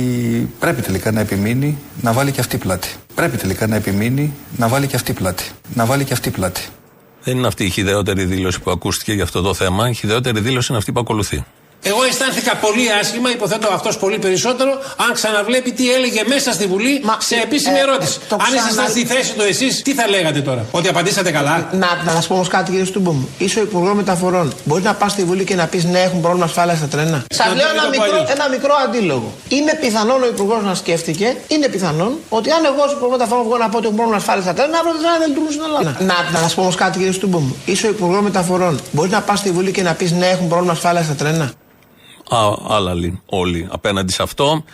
[0.58, 2.88] πρέπει τελικά να επιμείνει να βάλει και αυτή πλάτη.
[3.14, 5.50] Πρέπει τελικά να επιμείνει να βάλει και αυτή πλάτη.
[5.74, 6.68] Να βάλει και αυτή πλάτη.
[7.26, 9.88] Δεν είναι αυτή η χιδεότερη δήλωση που ακούστηκε για αυτό το θέμα.
[9.88, 11.44] Η χιδεότερη δήλωση είναι αυτή που ακολουθεί.
[11.90, 14.70] Εγώ αισθάνθηκα πολύ άσχημα, υποθέτω αυτός πολύ περισσότερο,
[15.06, 18.18] αν ξαναβλέπει τι έλεγε μέσα στη Βουλή σε επίσημη ε, ερώτηση.
[18.28, 21.68] το αν ξανα- ήσασταν στη θέση του εσείς, τι θα λέγατε τώρα, Ότι απαντήσατε καλά;
[21.72, 23.28] Να, να σα πω όμως κάτι, κύριε Στούμπο μου.
[23.38, 24.52] Είσαι ο Υπουργός Μεταφορών.
[24.64, 27.24] Μπορείς να πας στη Βουλή και να πεις ναι, έχουν πρόβλημα ασφάλεια στα τρένα.
[27.30, 28.30] Σας Να λέω το ένα πω μικρό, αλλιώς.
[28.30, 29.32] ένα μικρό αντίλογο.
[29.48, 33.56] Είναι πιθανόν ο Υπουργός να σκέφτηκε, είναι πιθανόν ότι αν εγώ ως Υπουργός Μεταφορών βγω
[33.56, 35.90] να πω ότι έχουν πρόβλημα ασφάλεια στα τρένα, αύριο τα τρένα δεν λειτουργούν στην Ελλάδα.
[36.10, 37.56] Να, να σα πω όμως κάτι, κύριε Στούμπο μου.
[37.64, 38.80] Είσαι ο Υπουργός Μεταφορών.
[38.92, 41.50] Μπορείς να πας στη Βουλή και να πεις ναι, έχουν πρόβλημα ασφάλεια στα τρένα.
[42.30, 44.64] Α, άλλα λι- όλοι απέναντι σε αυτό.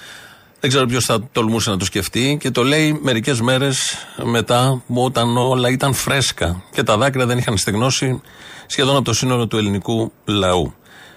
[0.60, 5.36] Δεν ξέρω ποιος θα τολμούσε να το σκεφτεί και το λέει μερικές μέρες μετά όταν
[5.36, 8.20] όλα ήταν φρέσκα και τα δάκρυα δεν είχαν στεγνώσει
[8.66, 10.74] σχεδόν από το σύνολο του ελληνικού λαού.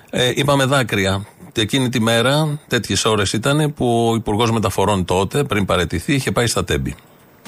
[0.09, 1.25] Ε, είπαμε δάκρυα.
[1.57, 6.47] Εκείνη τη μέρα, τέτοιες ώρες ήταν που ο Υπουργός Μεταφορών τότε, πριν παρετηθεί, είχε πάει
[6.47, 6.95] στα τέμπη.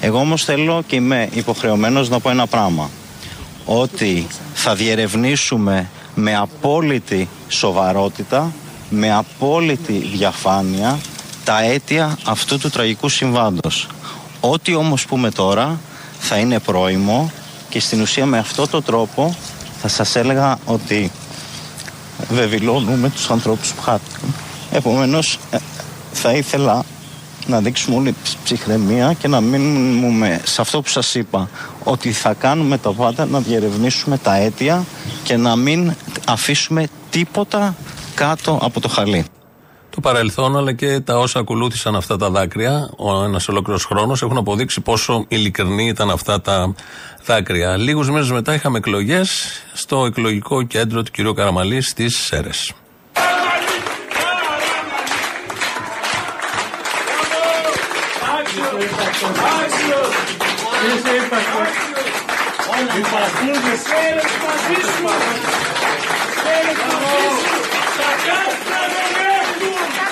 [0.00, 2.90] Εγώ όμως θέλω και είμαι υποχρεωμένος να πω ένα πράγμα.
[3.64, 8.52] Ότι θα διερευνήσουμε με απόλυτη σοβαρότητα,
[8.90, 10.98] με απόλυτη διαφάνεια
[11.44, 13.86] τα αίτια αυτού του τραγικού συμβάντος.
[14.40, 15.80] Ό,τι όμως πούμε τώρα
[16.18, 17.30] θα είναι πρόημο
[17.68, 19.36] και στην ουσία με αυτό το τρόπο
[19.80, 21.10] θα σας έλεγα ότι
[22.28, 24.34] βεβηλώνουμε τους ανθρώπους που χάθηκαν.
[24.70, 25.56] Επομένως ε,
[26.12, 26.84] θα ήθελα
[27.46, 28.14] να δείξουμε όλη
[28.44, 31.48] ψυχραιμία και να μείνουμε σε αυτό που σας είπα
[31.84, 34.84] ότι θα κάνουμε τα πάντα να διερευνήσουμε τα αίτια
[35.22, 35.94] και να μην
[36.26, 37.74] αφήσουμε τίποτα
[38.18, 39.24] κάτω από το χαλί.
[39.90, 44.36] Το παρελθόν αλλά και τα όσα ακολούθησαν αυτά τα δάκρυα, ο ένας ολόκληρος χρόνος, έχουν
[44.36, 46.74] αποδείξει πόσο ειλικρινή ήταν αυτά τα
[47.24, 47.76] δάκρυα.
[47.76, 51.34] Λίγους μήνες μετά είχαμε εκλογές στο εκλογικό κέντρο του κ.
[51.34, 52.72] Καραμαλή στις Σέρες.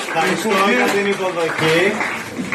[0.09, 1.81] Ευχαριστώ για την υποδοχή.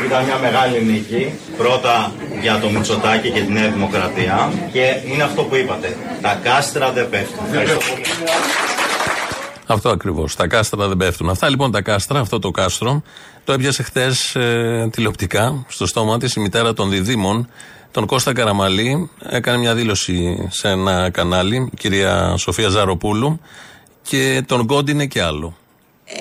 [0.06, 1.34] Ήταν μια μεγάλη νίκη.
[1.58, 4.52] Πρώτα για το Μητσοτάκη και τη Νέα Δημοκρατία.
[4.72, 5.98] Και είναι αυτό που είπατε.
[6.22, 7.46] Τα κάστρα δεν πέφτουν.
[7.50, 8.02] Ευχαριστώ πολύ.
[9.66, 10.36] Αυτό ακριβώς.
[10.36, 11.30] Τα κάστρα δεν πέφτουν.
[11.30, 13.02] Αυτά λοιπόν τα κάστρα, αυτό το κάστρο,
[13.44, 17.50] το έπιασε χθες ε, τηλεοπτικά στο στόμα της η μητέρα των διδήμων,
[17.92, 19.10] τον Κώστα Καραμαλή.
[19.30, 23.40] Έκανε μια δήλωση σε ένα κανάλι, η κυρία Σοφία Ζαροπούλου,
[24.04, 25.56] και τον κόντινε και άλλο.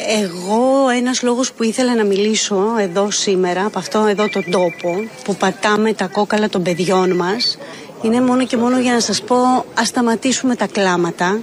[0.08, 5.36] Εγώ ένας λόγος που ήθελα να μιλήσω εδώ σήμερα, από αυτό εδώ τον τόπο, που
[5.36, 7.58] πατάμε τα κόκαλα των παιδιών μας,
[8.02, 9.36] είναι μόνο και μόνο για να σας πω
[9.74, 11.40] ας σταματήσουμε τα κλάματα,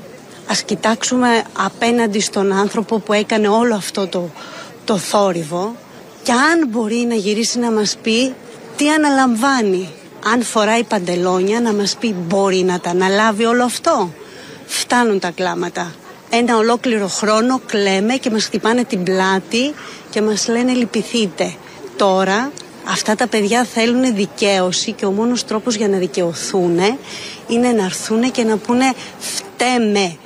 [0.50, 4.30] ας κοιτάξουμε απέναντι στον άνθρωπο που έκανε όλο αυτό το,
[4.86, 5.76] το θόρυβο
[6.24, 8.34] και αν μπορεί να γυρίσει να μας πει
[8.76, 9.90] τι αναλαμβάνει.
[10.34, 14.12] Αν φοράει παντελόνια να μας πει μπορεί να τα αναλάβει όλο αυτό.
[14.66, 15.94] Φτάνουν τα κλάματα.
[16.30, 19.74] Ένα ολόκληρο χρόνο κλαίμε και μας χτυπάνε την πλάτη
[20.10, 21.54] και μας λένε λυπηθείτε.
[21.96, 22.52] Τώρα
[22.88, 26.80] αυτά τα παιδιά θέλουν δικαίωση και ο μόνος τρόπος για να δικαιωθούν
[27.48, 30.18] είναι να έρθουν και να πούνε φταίμε.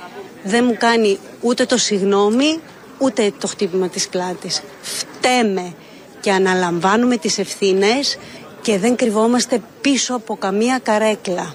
[0.44, 2.60] Δεν μου κάνει ούτε το συγγνώμη
[2.98, 4.62] ούτε το χτύπημα της πλάτης.
[4.82, 5.74] Φταίμε
[6.20, 8.18] και αναλαμβάνουμε τις ευθύνες
[8.62, 11.54] και δεν κρυβόμαστε πίσω από καμία καρέκλα.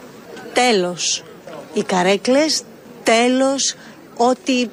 [0.54, 1.24] Τέλος.
[1.74, 2.62] Οι καρέκλες,
[3.04, 3.76] τέλος
[4.18, 4.68] ό,τι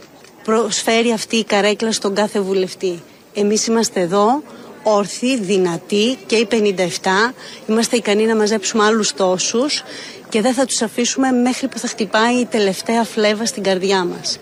[0.45, 3.03] προσφέρει αυτή η καρέκλα στον κάθε βουλευτή.
[3.35, 4.43] Εμείς είμαστε εδώ,
[4.83, 7.35] όρθιοι, δυνατοί και οι 57,
[7.67, 9.83] είμαστε ικανοί να μαζέψουμε άλλους τόσους
[10.29, 14.39] και δεν θα τους αφήσουμε μέχρι που θα χτυπάει η τελευταία φλέβα στην καρδιά μας.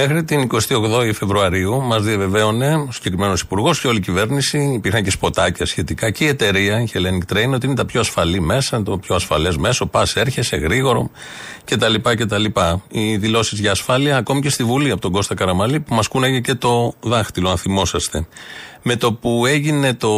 [0.00, 5.10] Μέχρι την 28η Φεβρουαρίου μας διαβεβαίωνε ο συγκεκριμένος υπουργός και όλη η κυβέρνηση, υπήρχαν και
[5.10, 8.98] σποτάκια σχετικά και η εταιρεία, η Hellenic Train, ότι είναι τα πιο ασφαλή μέσα, το
[8.98, 11.10] πιο ασφαλές μέσο, πας, έρχεσαι γρήγορο
[11.64, 11.94] κτλ.
[12.02, 12.44] κτλ.
[12.88, 16.40] Οι δηλώσεις για ασφάλεια, ακόμη και στη Βουλή από τον Κώστα Καραμαλή, που μας κούναγε
[16.40, 18.26] και το δάχτυλο, αν θυμόσαστε.
[18.82, 20.10] Με το που έγινε το,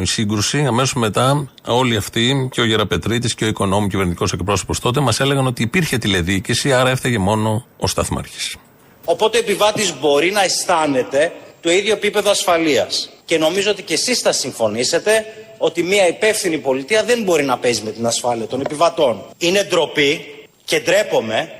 [0.00, 5.00] η σύγκρουση, αμέσως μετά όλοι αυτοί, και ο Γεραπετρίτης και ο οικονόμου κυβερνητικός εκπρόσωπος τότε,
[5.00, 8.56] μας έλεγαν ότι υπήρχε τηλεδιοίκηση, άρα έφταιγε μόνο ο Σταθμάρχης.
[9.04, 13.10] Οπότε ο επιβάτης μπορεί να αισθάνεται το ίδιο επίπεδο ασφαλείας.
[13.24, 15.26] Και νομίζω ότι και εσείς θα συμφωνήσετε
[15.58, 19.24] ότι μια υπεύθυνη πολιτεία δεν μπορεί να παίζει με την ασφάλεια των επιβατών.
[19.38, 20.34] Είναι ντροπή
[20.64, 21.52] και ντρέπομαι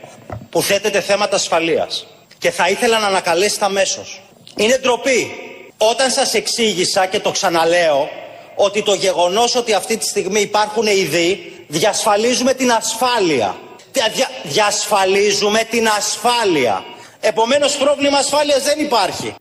[0.51, 2.07] που θέτετε θέματα ασφαλείας.
[2.39, 4.23] Και θα ήθελα να ανακαλέσετε αμέσως.
[4.57, 5.31] Είναι ντροπή
[5.79, 8.09] όταν σας εξήγησα και το ξαναλέω
[8.55, 13.59] ότι το γεγονός ότι αυτή τη στιγμή υπάρχουν ειδοί διασφαλίζουμε την ασφάλεια.
[13.93, 16.85] Δια, διασφαλίζουμε την ασφάλεια.
[17.21, 19.35] Επομένως πρόβλημα ασφάλειας δεν υπάρχει.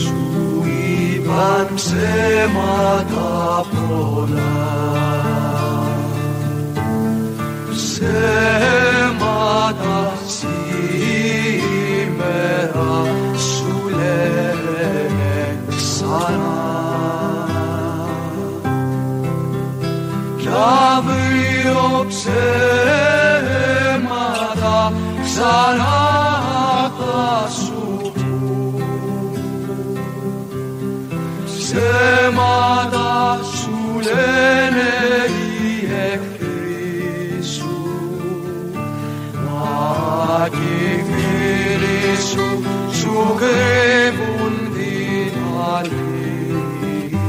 [0.00, 4.66] Σου είπαν ψέματα πολλά
[7.70, 8.52] Ψέματα
[10.26, 11.38] σήμερα
[13.36, 16.76] σου λένε ξανά
[20.38, 20.48] Κι
[20.96, 23.37] αύριο ψέματα
[25.38, 25.98] ξανά
[26.98, 28.12] θα σου
[31.46, 33.10] Ψέματα
[33.54, 34.90] σου λένε
[35.28, 37.76] οι εχθροί σου.
[39.32, 42.46] Μα κι οι φίλοι σου
[42.92, 45.38] σου κρύβουν την
[45.76, 47.28] αλήθεια.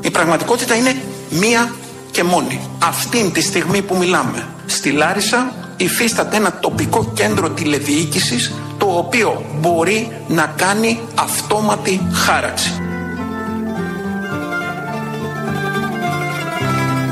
[0.00, 1.72] Η πραγματικότητα είναι μία
[2.10, 2.60] και μόνη.
[2.82, 10.12] Αυτήν τη στιγμή που μιλάμε, στη Λάρισα υφίσταται ένα τοπικό κέντρο τηλεδιοίκησης το οποίο μπορεί
[10.28, 12.82] να κάνει αυτόματη χάραξη.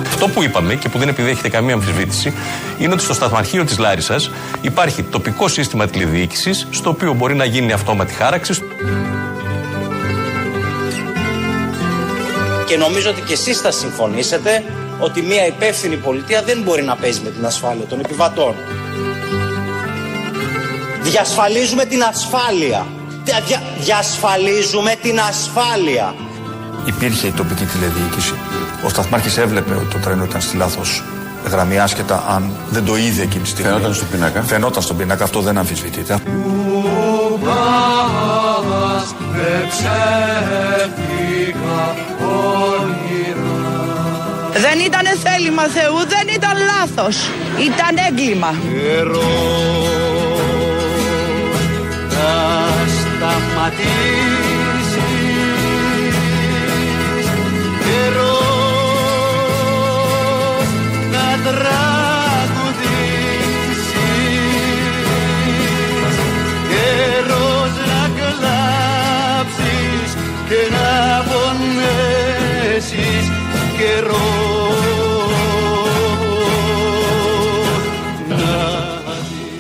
[0.07, 2.35] Αυτό που είπαμε και που δεν επιδέχεται καμία αμφισβήτηση
[2.79, 4.31] είναι ότι στο σταθμαρχείο της Λάρισας
[4.61, 8.53] υπάρχει τοπικό σύστημα τηλεδιοίκησης στο οποίο μπορεί να γίνει αυτόματη χάραξη.
[12.67, 14.65] Και νομίζω ότι και εσείς θα συμφωνήσετε
[14.99, 18.55] ότι μια υπεύθυνη πολιτεία δεν μπορεί να παίζει με την ασφάλεια των επιβατών.
[21.03, 22.87] Διασφαλίζουμε την ασφάλεια.
[23.25, 26.15] Δια- δια- διασφαλίζουμε την ασφάλεια.
[26.85, 28.35] Υπήρχε η τοπική τηλεδιοίκηση.
[28.85, 31.03] Ο Σταθμάρχης έβλεπε ότι το τρένο ήταν στη λάθος
[31.51, 33.71] γραμμή, άσχετα αν δεν το είδε εκείνη τη στιγμή.
[33.71, 34.43] Φαινόταν στον πίνακα.
[34.43, 36.19] Φαινόταν στον πίνακα, αυτό δεν αμφισβητείται.
[36.25, 39.95] Που πας με ψεύτικα
[41.77, 42.16] όνειρα
[44.61, 47.17] Δεν ήταν θέλημα Θεού, δεν ήταν λάθος.
[47.69, 48.55] Ήταν έγκλημα.
[48.73, 49.57] Καιρό
[52.17, 52.33] να
[52.99, 54.47] σταματήσεις
[57.85, 58.19] Καιρός
[61.13, 62.27] να τραγουδήσεις
[66.69, 70.11] Καιρός να κλάψεις
[70.49, 70.89] και να
[71.25, 71.76] πονέσεις
[72.77, 74.67] Καιρός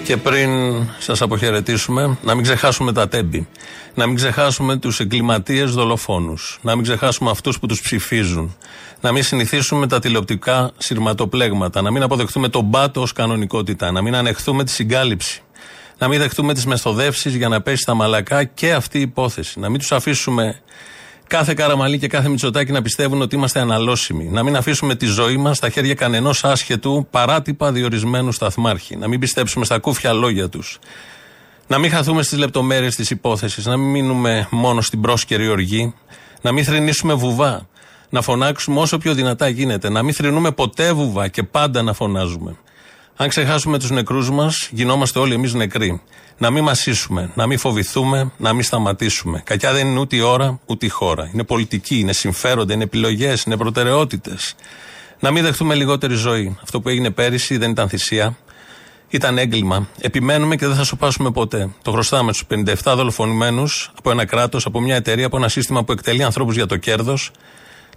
[0.05, 0.51] Και πριν
[0.99, 3.49] σας αποχαιρετήσουμε, να μην ξεχάσουμε τα τέμπη.
[3.95, 6.59] Να μην ξεχάσουμε τους εγκληματίες δολοφόνους.
[6.63, 8.57] Να μην ξεχάσουμε αυτούς που τους ψηφίζουν.
[9.01, 11.83] Να μην συνηθίσουμε τα τηλεοπτικά σειρματοπλέγματα.
[11.83, 13.91] Να μην αποδεχτούμε τον πάτο ως κανονικότητα.
[13.91, 15.43] Να μην ανεχθούμε τη συγκάλυψη.
[15.99, 19.61] Να μην δεχτούμε τις μεθοδεύσει για να πέσει στα μαλακά και αυτή η υπόθεση.
[19.61, 20.61] Να μην τους αφήσουμε
[21.27, 24.25] κάθε καραμαλή και κάθε μυτσοτάκι να πιστεύουν ότι είμαστε αναλώσιμοι.
[24.25, 28.97] Να μην αφήσουμε τη ζωή μας στα χέρια κανενός άσχετου, παράτυπα διορισμένου σταθμάρχη.
[28.97, 30.79] Να μην πιστέψουμε στα κούφια λόγια τους.
[31.67, 33.67] Να μην χαθούμε στις λεπτομέρειες της υπόθεσης.
[33.67, 35.95] Να μην μείνουμε μόνο στην πρόσκαιρη οργή.
[36.41, 37.69] Να μην θρυνήσουμε βουβά.
[38.11, 39.89] Να φωνάξουμε όσο πιο δυνατά γίνεται.
[39.89, 42.57] Να μην θρυνούμε ποτέ βουβά και πάντα να φωνάζουμε.
[43.19, 46.01] Αν ξεχάσουμε τους νεκρούς μας, γινόμαστε όλοι εμείς νεκροί.
[46.39, 49.43] Να μην μασίσουμε, να μην φοβηθούμε, να μην σταματήσουμε.
[49.45, 51.31] Κακιά δεν είναι ούτε η ώρα, ούτε η χώρα.
[51.33, 54.55] Είναι πολιτική, είναι συμφέροντα, είναι επιλογές, είναι προτεραιότητες.
[55.21, 56.59] Να μην δεχτούμε λιγότερη ζωή.
[56.63, 58.37] Αυτό που έγινε πέρυσι δεν ήταν θυσία.
[59.09, 59.89] Ήταν έγκλημα.
[60.01, 61.69] Επιμένουμε και δεν θα σοπάσουμε ποτέ.
[61.83, 65.93] Το χρωστάμε στου 57 δολοφονημένους από ένα κράτος, από μια εταιρεία, από ένα σύστημα που
[65.93, 67.31] εκτελεί ανθρώπους για το κέρδος.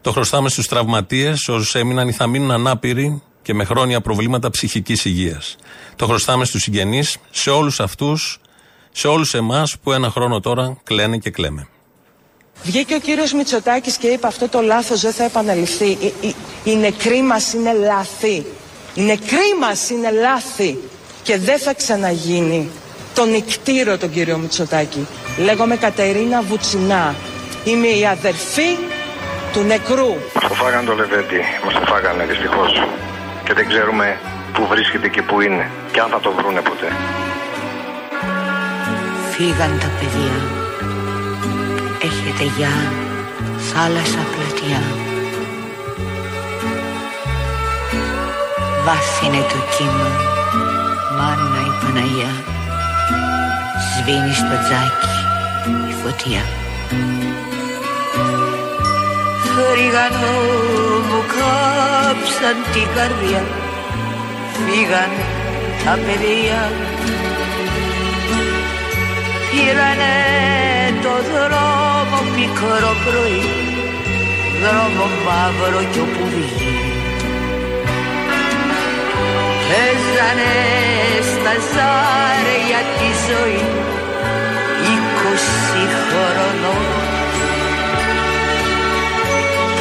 [0.02, 5.06] Το χρωστάμε στους τραυματίες, όσους έμειναν ή θα μείνουν ανάπηροι και με χρόνια προβλήματα ψυχικής
[5.06, 5.56] υγείας.
[5.96, 8.40] Το χρωστάμε στους συγγενείς, σε όλους αυτούς,
[8.92, 11.68] σε όλους εμάς που ένα χρόνο τώρα κλαίνε και κλαίμε.
[12.64, 15.86] Βγήκε ο κύριος Μητσοτάκης και είπε αυτό το λάθος δεν θα επαναληφθεί.
[15.86, 18.46] Οι, οι, οι νεκροί μας είναι λαθοί.
[18.96, 20.78] νεκροί μας είναι λάθη
[21.24, 22.70] και δεν θα ξαναγίνει.
[23.16, 25.08] Τον νικτήρο τον κύριο Μητσοτάκη.
[25.38, 27.16] Λέγομαι Κατερίνα Βουτσινά.
[27.66, 28.78] Είμαι η αδερφή
[29.54, 30.14] του νεκρού.
[30.48, 31.42] Το φάγανε το Λεβέντι.
[31.66, 32.99] Μας το φάγανε δυστυχώς.
[33.50, 34.18] Και δεν ξέρουμε
[34.54, 35.72] πού βρίσκεται και πού είναι.
[35.92, 36.88] Και αν θα το βρούνε ποτέ.
[39.32, 40.36] Φύγαν τα παιδιά.
[42.02, 42.74] Έχετε γεια.
[43.58, 44.82] Θάλασσα πλατιά
[48.86, 50.10] Βάθινε το κύμα.
[51.18, 52.34] Μάνα η Παναγιά.
[53.90, 55.18] Σβήνει στο τζάκι
[55.90, 56.42] η φωτιά
[59.60, 60.38] Φρυγανό
[61.10, 63.44] μου κάψαν την καρδιά.
[64.54, 65.12] Φύγαν
[65.86, 66.62] τα παιδιά.
[69.50, 70.16] Πήρανε
[71.04, 73.44] το δρόμο πικρό πρωί.
[74.62, 76.50] Δρόμο μαύρο κι όπου βγει.
[79.68, 80.54] Παίζανε
[81.32, 83.64] στα ζάρια τη ζωή.
[84.92, 86.99] Είκοσι χρονών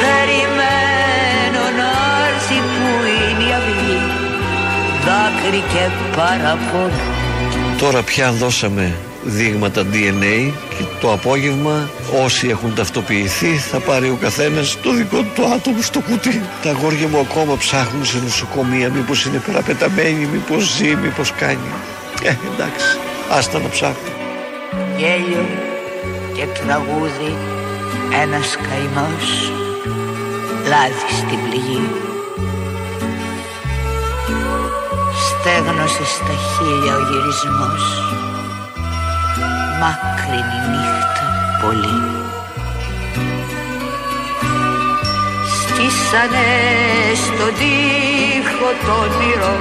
[0.09, 1.89] Περιμένω να
[2.29, 3.99] έρθει που είναι η αυγή
[5.05, 7.17] Δάκρυ και παραπονό
[7.79, 11.89] Τώρα πια δώσαμε δείγματα DNA και το απόγευμα
[12.23, 16.41] όσοι έχουν ταυτοποιηθεί θα πάρει ο καθένας το δικό του άτομο στο κουτί.
[16.63, 21.69] Τα αγόρια μου ακόμα ψάχνουν σε νοσοκομεία μήπως είναι παραπεταμένοι, μήπως ζει, μήπως κάνει.
[22.23, 22.97] Ε, εντάξει,
[23.29, 24.13] άστα να ψάχνουν.
[24.97, 25.45] γέλιο
[26.33, 27.35] και τραγούδι
[28.23, 29.51] ένας καημός
[30.69, 31.81] λάδι στην πληγή.
[35.25, 37.83] Στέγνωσες στα χείλια ο γυρισμός.
[39.79, 41.27] Μάκρινη νύχτα
[41.61, 41.97] πολύ.
[45.55, 46.49] Στήσανε
[47.23, 49.55] στον τοίχο το όνειρο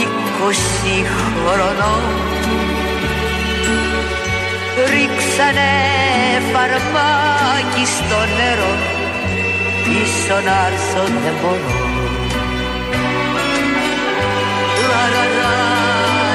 [0.00, 2.02] είκοσι χρονών.
[4.90, 5.70] Ρίξανε
[6.52, 8.97] φαρμάκι στο νερό
[9.88, 11.86] πίσω να έρθω δεν μπορώ
[14.88, 15.52] Λα, λα, λα,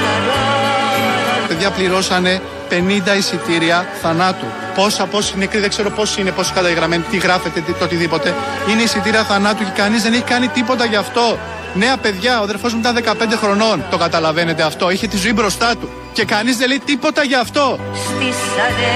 [0.06, 1.47] λα, λα.
[1.47, 4.45] παιδιά πληρώσανε 50 εισιτήρια θανάτου.
[4.76, 8.34] Πόσα, πόσοι νεκροί, δεν ξέρω πόσοι είναι, πόσοι καταγεγραμμένοι, τι γράφετε, τι, το οτιδήποτε.
[8.70, 11.38] Είναι εισιτήρια θανάτου και κανείς δεν έχει κάνει τίποτα γι' αυτό.
[11.74, 13.84] Νέα παιδιά, ο αδερφός μου ήταν 15 χρονών.
[13.89, 14.89] Το καταλαβαίνετε αυτό.
[14.89, 15.89] Είχε τη ζωή μπροστά του.
[16.14, 17.80] Και κανείς δεν λέει τίποτα γι' αυτό.
[17.93, 18.93] Στήσανε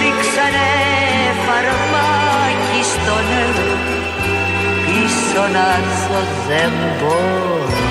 [0.00, 0.70] Ρίξανε
[1.44, 3.76] φαρμάκι στο νερό
[4.84, 7.89] πίσω να έρθω δεν μπορώ